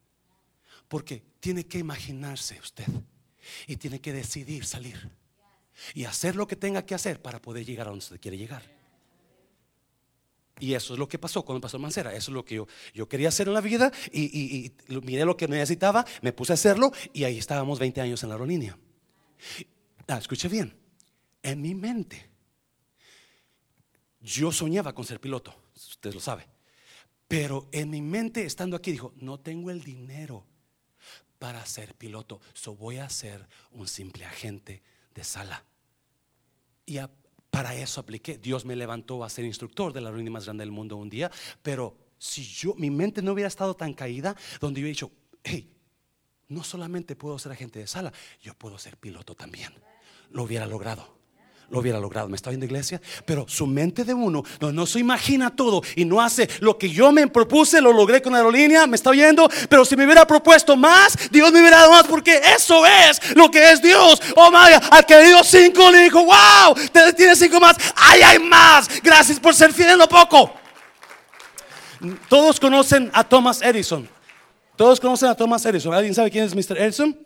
[0.88, 2.86] Porque tiene que imaginarse usted
[3.66, 5.10] y tiene que decidir salir
[5.94, 8.62] y hacer lo que tenga que hacer para poder llegar a donde usted quiere llegar.
[10.60, 12.12] Y eso es lo que pasó con el pastor Mancera.
[12.12, 15.46] Eso es lo que yo, yo quería hacer en la vida y, miré lo que
[15.46, 18.76] necesitaba, me puse a hacerlo y ahí estábamos 20 años en la aerolínea.
[20.08, 20.76] Ah, escuche bien,
[21.42, 22.28] en mi mente
[24.20, 25.54] yo soñaba con ser piloto
[25.86, 26.46] usted lo sabe.
[27.26, 30.46] Pero en mi mente, estando aquí, dijo, no tengo el dinero
[31.38, 34.82] para ser piloto, so voy a ser un simple agente
[35.14, 35.64] de sala.
[36.86, 36.98] Y
[37.50, 38.38] para eso apliqué.
[38.38, 41.30] Dios me levantó a ser instructor de la reunión más grande del mundo un día,
[41.62, 45.72] pero si yo, mi mente no hubiera estado tan caída, donde hubiera dicho, hey,
[46.48, 49.72] no solamente puedo ser agente de sala, yo puedo ser piloto también.
[50.30, 51.17] Lo hubiera logrado
[51.70, 52.28] lo hubiera logrado.
[52.28, 53.00] ¿Me está viendo iglesia?
[53.24, 56.88] Pero su mente de uno no, no se imagina todo y no hace lo que
[56.88, 59.48] yo me propuse, lo logré con la aerolínea, ¿me está oyendo?
[59.68, 63.50] Pero si me hubiera propuesto más, Dios me hubiera dado más porque eso es lo
[63.50, 64.20] que es Dios.
[64.36, 68.38] Oh, Maya, al que dio cinco le dijo, wow, te tienes cinco más, ay, hay
[68.38, 68.88] más.
[69.02, 70.52] Gracias por ser fiel en lo poco.
[72.28, 74.08] Todos conocen a Thomas Edison.
[74.76, 75.92] Todos conocen a Thomas Edison.
[75.92, 76.78] ¿Alguien sabe quién es Mr.
[76.78, 77.18] Edison?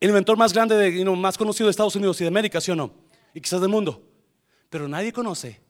[0.00, 2.76] El inventor más grande, de, más conocido de Estados Unidos y de América, ¿sí o
[2.76, 3.05] no?
[3.36, 4.02] Y quizás del mundo.
[4.70, 5.60] Pero nadie conoce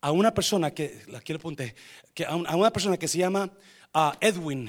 [0.00, 1.72] a una persona que, la quiero apuntar,
[2.12, 3.52] que a una persona que se llama
[3.94, 4.68] uh, Edwin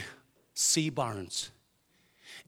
[0.53, 0.91] C.
[0.91, 1.51] Barnes.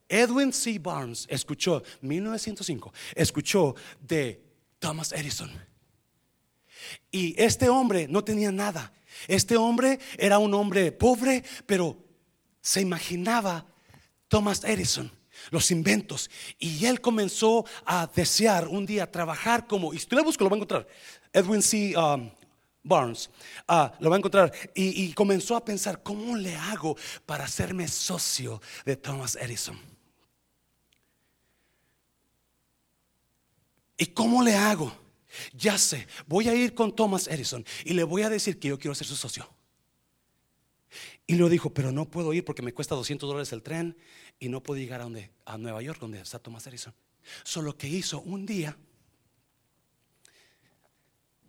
[0.07, 0.77] Edwin C.
[0.77, 4.39] Barnes escuchó, 1905, escuchó de
[4.77, 5.49] Thomas Edison.
[7.09, 8.93] Y este hombre no tenía nada.
[9.27, 11.97] Este hombre era un hombre pobre, pero
[12.61, 13.65] se imaginaba
[14.27, 15.11] Thomas Edison
[15.49, 16.29] los inventos.
[16.59, 20.55] Y él comenzó a desear un día trabajar como, y si lo busca, lo va
[20.55, 20.87] a encontrar,
[21.33, 21.95] Edwin C.
[21.97, 22.29] Um,
[22.83, 23.29] Barnes,
[23.67, 24.51] ah, lo va a encontrar.
[24.73, 29.79] Y, y comenzó a pensar, ¿cómo le hago para hacerme socio de Thomas Edison?
[33.97, 34.91] ¿Y cómo le hago?
[35.53, 38.79] Ya sé, voy a ir con Thomas Edison y le voy a decir que yo
[38.79, 39.47] quiero ser su socio.
[41.31, 43.95] Y lo dijo, pero no puedo ir porque me cuesta 200 dólares el tren
[44.37, 45.07] y no puedo llegar a,
[45.45, 46.93] a Nueva York, donde está Thomas Edison.
[47.45, 48.77] Solo que hizo un día,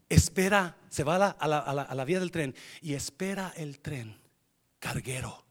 [0.08, 4.16] espera, se va a la, a la vía del tren y espera el tren
[4.78, 5.44] carguero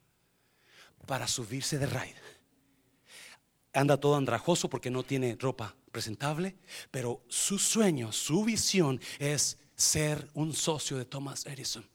[1.06, 2.16] para subirse de ride.
[3.74, 6.56] Anda todo andrajoso porque no tiene ropa presentable,
[6.90, 11.91] pero su sueño, su visión es ser un socio de Thomas Edison.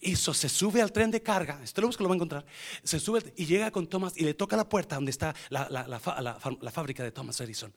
[0.00, 2.46] Y se sube al tren de carga, esto lo busco, lo va a encontrar.
[2.82, 6.00] Se sube y llega con Thomas y le toca la puerta donde está la,
[6.72, 7.72] fábrica de Thomas Edison.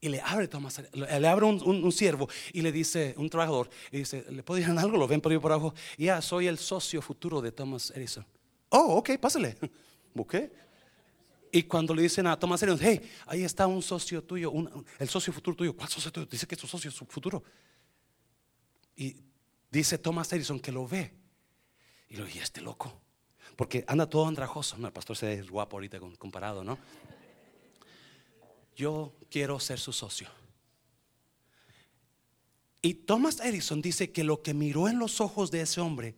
[0.00, 3.98] Y le abre Thomas, le abre un, un, siervo y le dice, un trabajador, y
[3.98, 4.98] dice, ¿le puedo decir algo?
[4.98, 5.74] Lo ven por ahí por abajo.
[5.96, 8.26] Ya, soy el socio futuro de Thomas Edison.
[8.70, 9.56] Oh, ok, pásale.
[10.14, 10.52] ¿Busqué?
[11.52, 14.52] Y cuando le dicen a Thomas Edison, hey, ahí está un socio tuyo,
[14.98, 15.76] el socio futuro tuyo.
[15.76, 16.26] ¿Cuál socio tuyo?
[16.26, 17.42] Dice que es tu socio futuro.
[18.96, 19.16] Y
[19.70, 21.23] dice Thomas Edison que lo ve
[22.08, 23.00] y lo dije, este loco.
[23.56, 24.76] Porque anda todo andrajoso.
[24.78, 26.78] No, el pastor se ve guapo ahorita comparado, ¿no?
[28.76, 30.28] Yo quiero ser su socio.
[32.82, 36.16] Y Thomas Edison dice que lo que miró en los ojos de ese hombre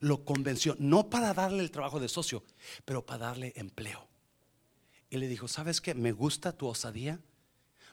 [0.00, 2.42] lo convenció, no para darle el trabajo de socio,
[2.84, 4.08] pero para darle empleo.
[5.10, 5.94] Y le dijo, ¿sabes qué?
[5.94, 7.20] Me gusta tu osadía.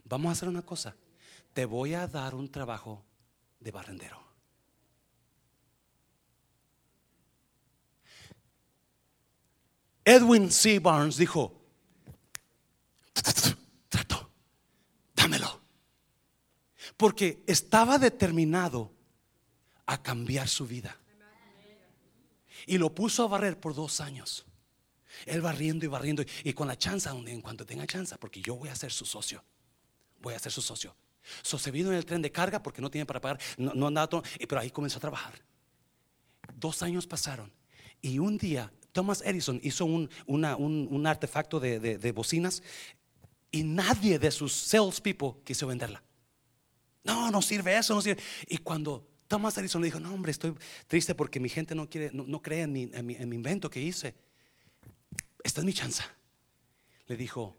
[0.06, 0.96] Vamos a hacer una cosa.
[1.54, 3.04] Te voy a dar un trabajo
[3.60, 4.29] de barrendero.
[10.04, 10.80] Edwin C.
[10.80, 11.62] Barnes dijo,
[13.90, 14.32] trato,
[15.16, 15.62] dámelo.
[16.98, 18.92] Porque estaba determinado
[19.86, 20.96] a cambiar su vida.
[22.66, 24.46] Y lo puso a barrer por dos años.
[25.26, 26.24] Él barriendo y barriendo.
[26.44, 29.44] Y con la chance, en cuanto tenga chance, porque yo voy a ser su socio.
[30.22, 30.96] Voy a ser su socio.
[31.42, 33.40] So, en el tren de carga porque no tiene para pagar.
[33.58, 35.34] No, no andaba todo, pero ahí comenzó a trabajar.
[36.56, 37.52] Dos años pasaron.
[38.02, 42.64] Y un día Thomas Edison hizo un, artefacto de, bocinas
[43.52, 46.04] y nadie de sus salespeople quiso venderla.
[47.04, 48.22] No, no sirve eso, no sirve.
[48.48, 50.54] Y cuando Thomas Edison le dijo, no hombre, estoy
[50.88, 54.16] triste porque mi gente no, quiere, no, cree en mi, en mi invento que hice.
[55.44, 56.04] Esta es mi chance.
[57.08, 57.58] Le dijo,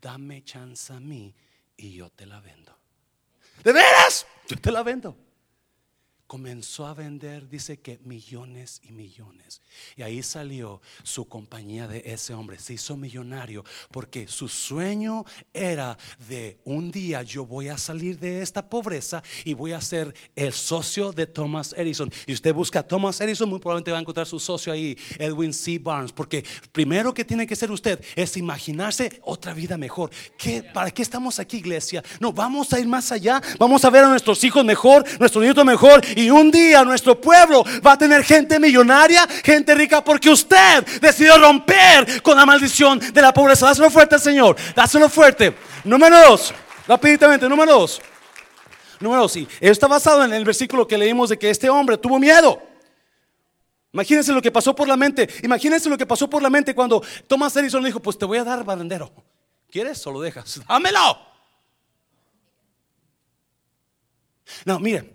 [0.00, 1.34] dame chance a mí
[1.76, 2.76] y yo te la vendo.
[3.64, 4.26] ¿De veras?
[4.48, 5.16] Yo te la vendo
[6.32, 9.60] comenzó a vender, dice que millones y millones.
[9.98, 12.58] Y ahí salió su compañía de ese hombre.
[12.58, 15.98] Se hizo millonario porque su sueño era
[16.30, 20.54] de un día yo voy a salir de esta pobreza y voy a ser el
[20.54, 22.10] socio de Thomas Edison.
[22.26, 25.52] Y usted busca a Thomas Edison, muy probablemente va a encontrar su socio ahí, Edwin
[25.52, 25.78] C.
[25.78, 26.12] Barnes.
[26.12, 30.10] Porque primero que tiene que ser usted es imaginarse otra vida mejor.
[30.38, 32.02] ¿Qué, ¿Para qué estamos aquí, iglesia?
[32.20, 33.38] No, vamos a ir más allá.
[33.58, 36.00] Vamos a ver a nuestros hijos mejor, nuestros nietos mejor.
[36.30, 42.22] Un día nuestro pueblo va a tener gente millonaria, gente rica, porque usted decidió romper
[42.22, 43.66] con la maldición de la pobreza.
[43.66, 44.56] Dáselo fuerte, Señor.
[44.74, 45.54] Dáselo fuerte.
[45.84, 46.52] Número dos,
[46.86, 48.00] rápidamente, número dos.
[49.00, 49.48] Número dos, sí.
[49.54, 52.62] Esto está basado en el versículo que leímos de que este hombre tuvo miedo.
[53.92, 55.28] Imagínense lo que pasó por la mente.
[55.42, 58.44] Imagínense lo que pasó por la mente cuando Thomas Edison dijo: Pues te voy a
[58.44, 59.12] dar barrendero.
[59.70, 60.60] ¿Quieres o lo dejas?
[60.68, 61.18] Dámelo.
[64.64, 65.14] No, miren,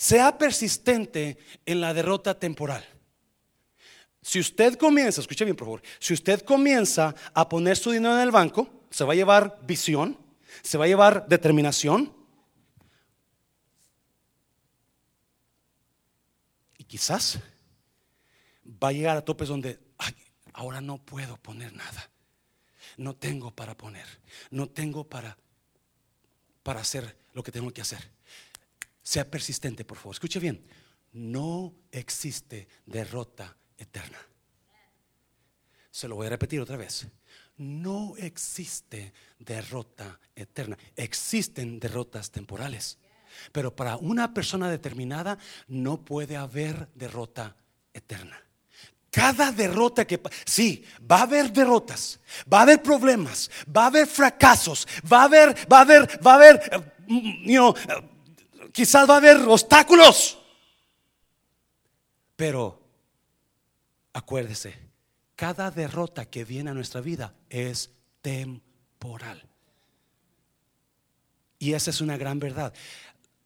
[0.00, 1.36] sea persistente
[1.66, 2.82] en la derrota temporal.
[4.22, 8.22] Si usted comienza, escuche bien por favor, si usted comienza a poner su dinero en
[8.22, 10.18] el banco, se va a llevar visión,
[10.62, 12.16] se va a llevar determinación.
[16.78, 17.38] Y quizás
[18.82, 19.78] va a llegar a topes donde,
[20.54, 22.10] ahora no puedo poner nada.
[22.96, 24.06] No tengo para poner,
[24.50, 25.36] no tengo para,
[26.62, 28.19] para hacer lo que tengo que hacer.
[29.10, 30.14] Sea persistente, por favor.
[30.14, 30.64] Escuche bien.
[31.14, 34.18] No existe derrota eterna.
[35.90, 37.08] Se lo voy a repetir otra vez.
[37.56, 40.78] No existe derrota eterna.
[40.94, 42.98] Existen derrotas temporales.
[43.50, 47.56] Pero para una persona determinada no puede haber derrota
[47.92, 48.40] eterna.
[49.10, 54.06] Cada derrota que sí, va a haber derrotas, va a haber problemas, va a haber
[54.06, 57.74] fracasos, va a haber, va a haber, va a haber, eh, you know,
[58.72, 60.38] quizás va a haber obstáculos.
[62.36, 62.80] Pero
[64.12, 64.78] acuérdese,
[65.36, 67.90] cada derrota que viene a nuestra vida es
[68.22, 69.46] temporal.
[71.58, 72.72] Y esa es una gran verdad.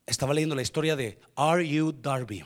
[0.06, 1.92] Estaba leyendo la historia de R.U.
[1.92, 2.44] Darby.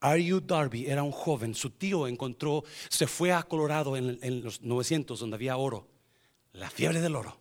[0.00, 0.40] R.U.
[0.40, 5.34] Darby era un joven, su tío encontró, se fue a Colorado en, los 900 donde
[5.34, 5.88] había oro,
[6.52, 7.38] la fiebre del oro.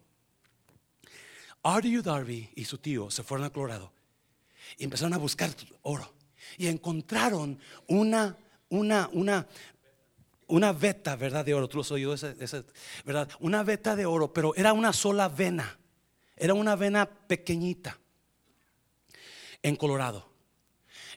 [1.63, 2.01] R.U.
[2.01, 3.92] Darby y su tío se fueron a Colorado
[4.77, 5.49] y empezaron a buscar
[5.81, 6.13] oro.
[6.57, 8.37] Y encontraron una,
[8.69, 9.47] una, una,
[10.47, 11.45] una veta, ¿verdad?
[11.45, 11.67] De oro.
[11.67, 12.15] Tú lo has oído,
[13.05, 13.29] ¿verdad?
[13.39, 15.79] Una veta de oro, pero era una sola vena.
[16.35, 17.97] Era una vena pequeñita
[19.61, 20.33] en Colorado.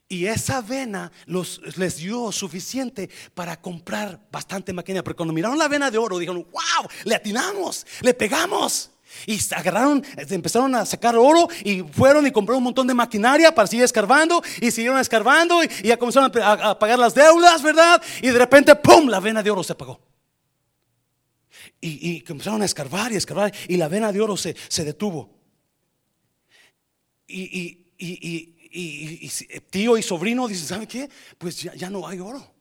[0.09, 5.03] Y esa vena los, les dio suficiente para comprar bastante maquinaria.
[5.03, 8.93] Pero cuando miraron la vena de oro, dijeron, wow, le atinamos, le pegamos.
[9.25, 13.67] Y agarraron, empezaron a sacar oro y fueron y compraron un montón de maquinaria para
[13.67, 18.03] seguir escarbando y siguieron escarbando y, ya comenzaron a, pagar las deudas, ¿verdad?
[18.21, 20.01] Y de repente, ¡pum!, la vena de oro se apagó.
[21.81, 25.37] Y, y comenzaron a escarbar y escarbar y la vena de oro se, se detuvo.
[27.27, 28.51] Y, y,
[29.71, 31.09] tío y sobrino dicen, ¿sabe qué?
[31.39, 32.55] Pues ya, ya no hay oro.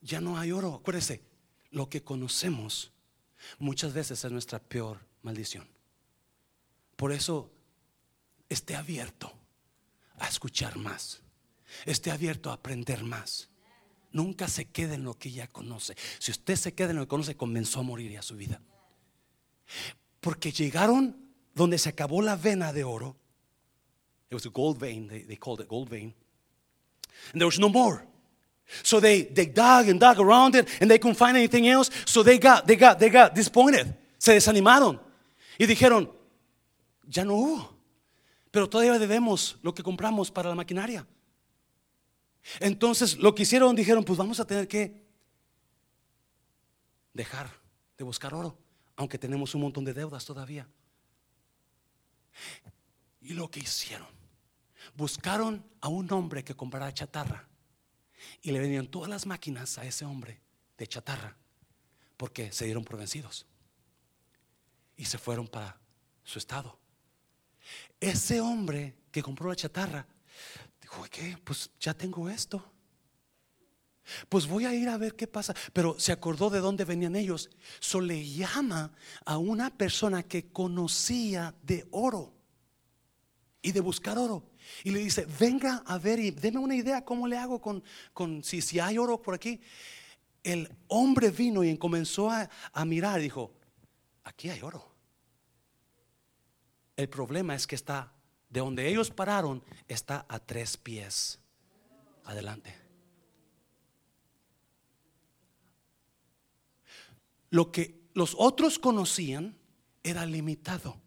[0.00, 0.74] Ya no hay oro.
[0.74, 1.22] Acuérdese,
[1.70, 2.92] lo que conocemos
[3.58, 5.66] muchas veces es nuestra peor maldición.
[6.96, 7.50] Por eso,
[8.48, 9.32] esté abierto
[10.18, 11.22] a escuchar más.
[11.84, 13.48] Esté abierto a aprender más.
[14.10, 15.94] Nunca se quede en lo que ya conoce.
[16.18, 18.60] Si usted se queda en lo que conoce, comenzó a morir ya su vida.
[20.20, 21.16] Porque llegaron
[21.54, 23.16] donde se acabó la vena de oro.
[24.30, 26.14] It was a gold vein, they, called it gold vein.
[27.32, 28.06] And there was no more.
[28.82, 31.90] So they, they dug and dug around it and they couldn't find anything else.
[32.04, 33.94] So they got, they got, they got disappointed.
[34.18, 35.00] Se desanimaron.
[35.58, 36.10] Y dijeron,
[37.02, 37.76] ya no hubo,
[38.52, 41.04] pero todavía debemos lo que compramos para la maquinaria.
[42.60, 45.04] Entonces lo que hicieron, dijeron, pues vamos a tener que
[47.12, 47.50] dejar
[47.98, 48.56] de buscar oro,
[48.94, 50.68] aunque tenemos un montón de deudas todavía.
[53.20, 54.06] Y lo que hicieron,
[54.94, 57.48] buscaron a un hombre que comprara chatarra
[58.42, 60.40] y le vendieron todas las máquinas a ese hombre
[60.76, 61.36] de chatarra
[62.16, 63.47] porque se dieron por vencidos
[64.98, 65.80] y se fueron para
[66.24, 66.78] su estado.
[67.98, 70.06] Ese hombre que compró la chatarra
[70.82, 71.38] dijo, ¿qué?
[71.42, 72.62] Pues ya tengo esto.
[74.28, 75.54] Pues voy a ir a ver qué pasa.
[75.72, 77.48] Pero se acordó de dónde venían ellos.
[77.78, 78.92] So le llama
[79.24, 82.34] a una persona que conocía de oro.
[83.60, 84.50] y de buscar oro.
[84.84, 87.82] Y le dice, venga a ver y deme una idea cómo le hago con,
[88.12, 89.60] con si, si hay oro por aquí.
[90.42, 93.57] El hombre vino y comenzó a, a mirar dijo,
[94.28, 94.94] aquí hay oro.
[96.96, 98.12] El problema es que está,
[98.48, 101.40] de donde ellos pararon, está a tres pies
[102.24, 102.74] adelante.
[107.50, 109.56] Lo que los otros conocían
[110.02, 111.00] era limitado.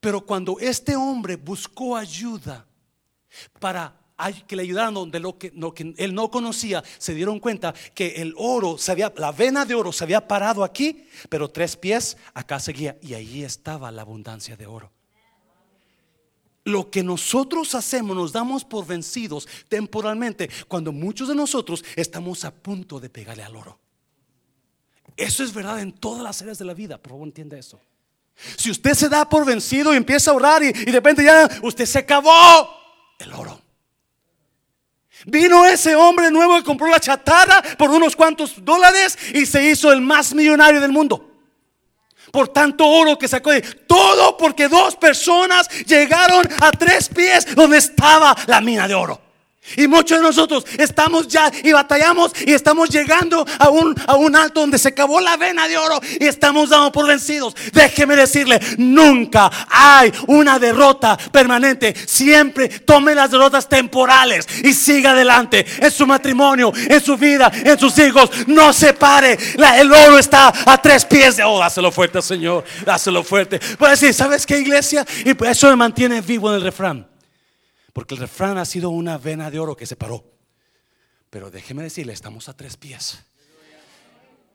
[0.00, 2.66] Pero cuando este hombre buscó ayuda
[3.58, 3.98] para
[4.46, 5.52] que le ayudaran donde lo que,
[5.96, 8.76] él no conocía, se dieron cuenta que el oro,
[9.16, 13.44] la vena de oro se había parado aquí, pero tres pies acá seguía y ahí
[13.44, 14.90] estaba la abundancia de oro.
[16.64, 22.52] Lo que nosotros hacemos nos damos por vencidos temporalmente cuando muchos de nosotros estamos a
[22.52, 23.78] punto de pegarle al oro.
[25.16, 27.80] Eso es verdad en todas las áreas de la vida, por favor entienda eso.
[28.56, 31.86] Si usted se da por vencido y empieza a orar y, de repente ya usted
[31.86, 32.70] se acabó
[33.18, 33.67] el oro.
[35.26, 39.92] Vino ese hombre nuevo que compró la chatarra por unos cuantos dólares y se hizo
[39.92, 41.24] el más millonario del mundo.
[42.30, 47.78] Por tanto oro que sacó de todo porque dos personas llegaron a tres pies donde
[47.78, 49.27] estaba la mina de oro.
[49.76, 54.34] Y muchos de nosotros estamos ya y batallamos y estamos llegando a un, a un
[54.36, 57.54] alto donde se acabó la vena de oro y estamos dando por vencidos.
[57.72, 61.94] Déjeme decirle, nunca hay una derrota permanente.
[62.06, 67.78] Siempre tome las derrotas temporales y siga adelante en su matrimonio, en su vida, en
[67.78, 68.30] sus hijos.
[68.46, 69.38] No se pare.
[69.76, 72.64] el oro está a tres pies de oh, dáselo fuerte, Señor.
[72.84, 73.58] Dáselo fuerte.
[73.78, 75.06] Puede decir, ¿sabes qué, iglesia?
[75.24, 77.06] Y eso me mantiene vivo en el refrán.
[77.98, 80.24] Porque el refrán ha sido una vena de oro que se paró.
[81.30, 83.18] Pero déjeme decirle, estamos a tres pies.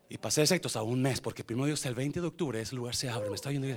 [0.08, 2.96] Y pasé exactos a un mes, porque primero Dios el 20 de octubre ese lugar
[2.96, 3.68] se abre, me está yendo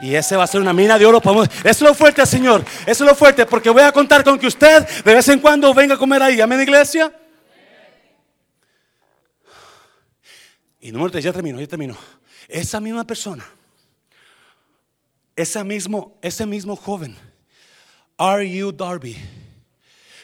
[0.00, 1.20] Y ese va a ser una mina de oro.
[1.42, 2.64] Eso es lo fuerte, Señor.
[2.82, 5.74] Eso es lo fuerte, porque voy a contar con que usted de vez en cuando
[5.74, 6.40] venga a comer ahí.
[6.40, 7.12] Amén, iglesia.
[10.78, 11.96] Y número tres, ya termino, ya termino.
[12.46, 13.44] Esa misma persona,
[15.34, 17.25] ese mismo, ese mismo joven
[18.18, 18.72] R.U.
[18.72, 19.16] Darby.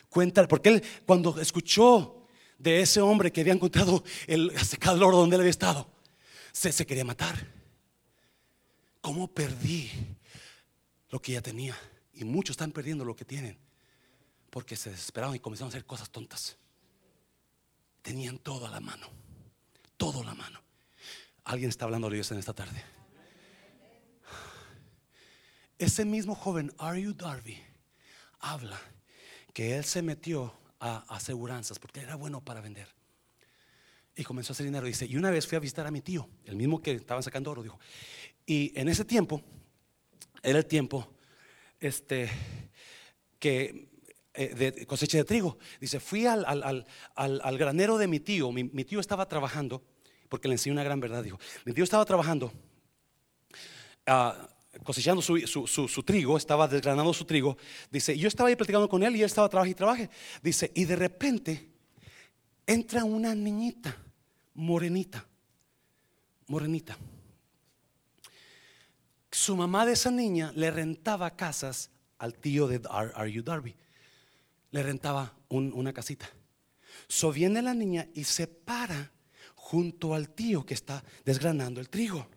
[0.09, 2.27] Cuenta, porque él cuando escuchó
[2.59, 5.89] de ese hombre que había encontrado el secador donde él había estado,
[6.53, 7.47] se, se quería matar.
[9.01, 9.91] ¿Cómo perdí
[11.11, 11.77] lo que ya tenía?
[12.15, 13.59] Y muchos están perdiendo lo que tienen
[14.53, 16.57] porque se desesperaron y comenzaron a hacer cosas tontas.
[18.03, 19.09] Tenían todo a la mano,
[19.97, 20.61] todo a la mano.
[21.45, 22.85] Alguien está hablando de Dios en esta tarde.
[25.79, 27.15] Ese mismo joven, R.U.
[27.15, 27.59] Darby,
[28.43, 28.79] habla
[29.55, 32.89] que él se metió a aseguranzas porque era bueno para vender.
[34.15, 34.87] Y comenzó a hacer dinero.
[34.87, 37.51] Dice, y una vez fui a visitar a mi tío, el mismo que estaban sacando
[37.51, 37.79] oro, dijo.
[38.45, 39.43] Y en ese tiempo,
[40.43, 41.15] era el tiempo
[41.81, 42.29] este,
[43.39, 43.89] que,
[44.35, 45.59] eh, de cosecha de trigo.
[45.81, 48.53] Dice, fui al, al, granero de mi tío.
[48.53, 49.83] Mi, tío estaba trabajando,
[50.29, 51.23] porque le enseñé una gran verdad.
[51.23, 52.53] Dijo, mi tío estaba trabajando.
[54.07, 54.33] Uh,
[54.85, 57.57] cosechando su, trigo, estaba desgranando su trigo.
[57.91, 60.11] Dice, yo estaba ahí platicando con él y él estaba trabajando y trabaje.
[60.43, 61.69] Dice, y de repente
[62.67, 63.97] entra una niñita,
[64.55, 65.27] morenita,
[66.47, 66.97] morenita.
[69.31, 73.43] Su mamá de esa niña le rentaba casas al tío de R.U.
[73.43, 73.75] Darby.
[74.71, 76.31] Le rentaba una casita.
[77.09, 79.13] So viene la niña y se para
[79.55, 82.29] junto al tío que está desgranando el trigo.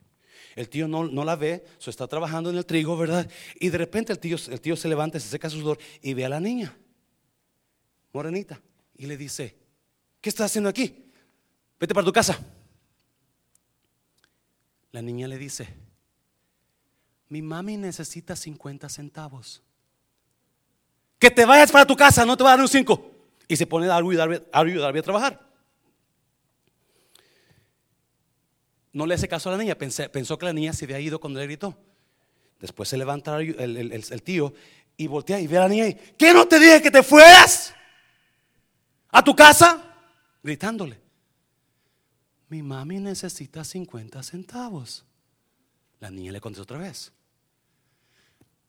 [0.56, 3.30] El tío no, la ve, so está trabajando en el trigo, ¿verdad?
[3.60, 6.24] Y de repente el tío, el tío se levanta, se seca su sudor y ve
[6.24, 6.76] a la niña,
[8.14, 8.62] morenita,
[8.95, 9.58] y le dice,
[10.22, 11.12] ¿qué estás haciendo aquí?
[11.78, 12.39] Vete para tu casa.
[14.91, 15.68] La niña le dice,
[17.28, 19.62] mi mami necesita 50 centavos.
[21.20, 23.12] Que te vayas para tu casa, no te va a dar un 5.
[23.49, 25.45] Y se pone a ayudar a trabajar.
[28.96, 31.38] No le hace caso a la niña, pensó que la niña se había ido cuando
[31.41, 31.78] le gritó.
[32.62, 34.54] Después se levanta el, tío
[34.96, 37.76] y voltea y ve a la niña y, ¿qué no te dije que te fueras
[39.10, 39.98] a tu casa?
[40.41, 40.98] Gritándole.
[42.48, 45.04] Mi mami necesita 50 centavos.
[46.00, 47.12] La niña le contestó otra vez.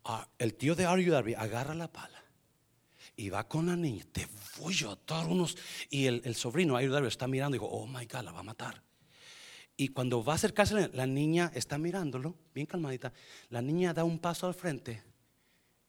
[0.02, 2.20] Ah, el tío de Ari Darby agarra la pala
[3.14, 4.04] y va con la niña.
[4.10, 4.26] Te
[4.58, 5.56] voy a dar unos.
[5.88, 8.42] Y el, sobrino, Ari Darby, está mirando y dijo, oh my God, la va a
[8.42, 8.85] matar.
[9.76, 13.12] Y cuando va a acercarse, la niña está mirándolo, bien calmadita.
[13.50, 15.02] La niña da un paso al frente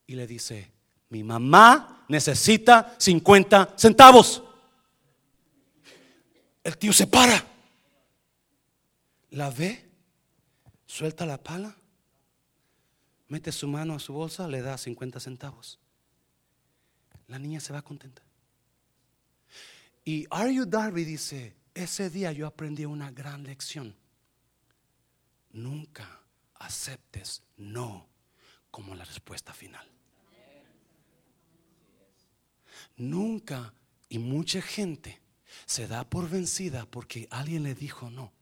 [0.05, 0.71] y le dice:
[1.09, 4.43] Mi mamá necesita 50 centavos.
[6.63, 7.45] El tío se para,
[9.29, 9.89] la ve,
[10.85, 11.73] suelta la pala,
[13.29, 15.79] mete su mano a su bolsa, le da 50 centavos.
[17.27, 18.21] La niña se va contenta.
[20.03, 23.95] Y Are Darby dice, ese día yo aprendí una gran lección.
[25.51, 26.21] Nunca
[26.55, 28.07] aceptes no
[28.71, 29.87] como la respuesta final.
[32.97, 33.73] Nunca
[34.09, 35.21] y mucha gente
[35.65, 38.33] se da por vencida porque alguien le dijo no.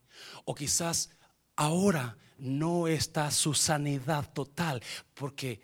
[0.45, 1.09] O quizás
[1.55, 4.81] ahora no está su sanidad total
[5.13, 5.61] porque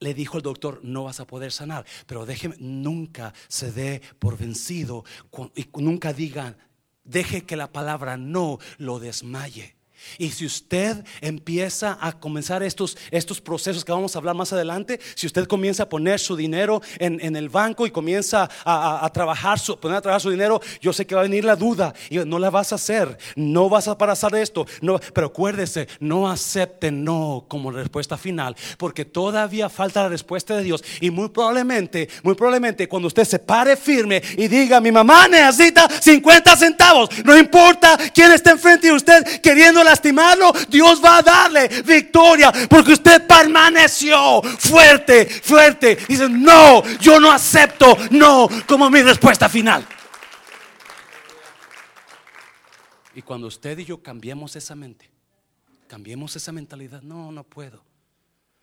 [0.00, 1.84] le dijo el doctor, no vas a poder sanar.
[2.06, 5.04] Pero déjeme, nunca se dé por vencido
[5.54, 6.56] y nunca diga,
[7.10, 9.79] deje que la palabra no lo desmaye.
[10.18, 15.00] Y si usted empieza a comenzar estos, estos procesos que vamos a hablar más adelante,
[15.14, 19.78] si usted comienza a poner su dinero en, el banco y comienza a, trabajar su,
[19.78, 22.38] poner a trabajar su dinero, yo sé que va a venir la duda y no
[22.38, 27.44] la vas a hacer, no vas a pasar esto, no, pero acuérdese, no acepte no
[27.48, 30.82] como respuesta final, porque todavía falta la respuesta de Dios.
[31.00, 35.88] Y muy probablemente, muy probablemente cuando usted se pare firme y diga, mi mamá necesita
[35.88, 41.68] 50 centavos, no importa quién está enfrente de usted queriendo lastimarlo, Dios va a darle
[41.82, 45.96] victoria porque usted permaneció fuerte, fuerte.
[46.08, 49.86] Dice, no, yo no acepto no como mi respuesta final.
[53.14, 55.10] Y cuando usted y yo cambiemos esa mente,
[55.88, 57.84] cambiemos esa mentalidad, no, no puedo,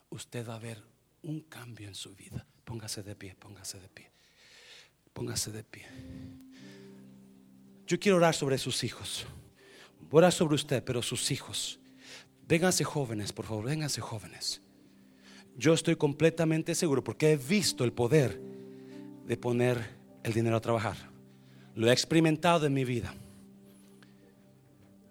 [0.09, 0.81] usted va a ver
[1.23, 2.45] un cambio en su vida.
[2.63, 4.11] Póngase de pie, póngase de pie,
[5.13, 5.87] póngase de pie.
[7.85, 9.25] Yo quiero orar sobre sus hijos.
[10.09, 11.79] Voy sobre usted, pero sus hijos.
[12.47, 14.61] Vénganse jóvenes, por favor, vénganse jóvenes.
[15.57, 18.39] Yo estoy completamente seguro porque he visto el poder
[19.25, 20.95] de poner el dinero a trabajar.
[21.75, 23.13] Lo he experimentado en mi vida.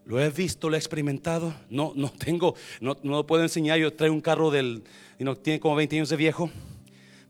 [0.06, 1.52] Lo he visto, lo he experimentado.
[1.68, 3.78] No, no tengo, no, no lo puedo enseñar.
[3.78, 4.84] Yo traigo un carro del,
[5.18, 6.50] y no tiene como 20 años de viejo.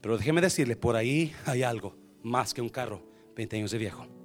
[0.01, 3.03] Pero déjeme decirle, por ahí hay algo más que un carro,
[3.35, 4.16] 20 años de viejo.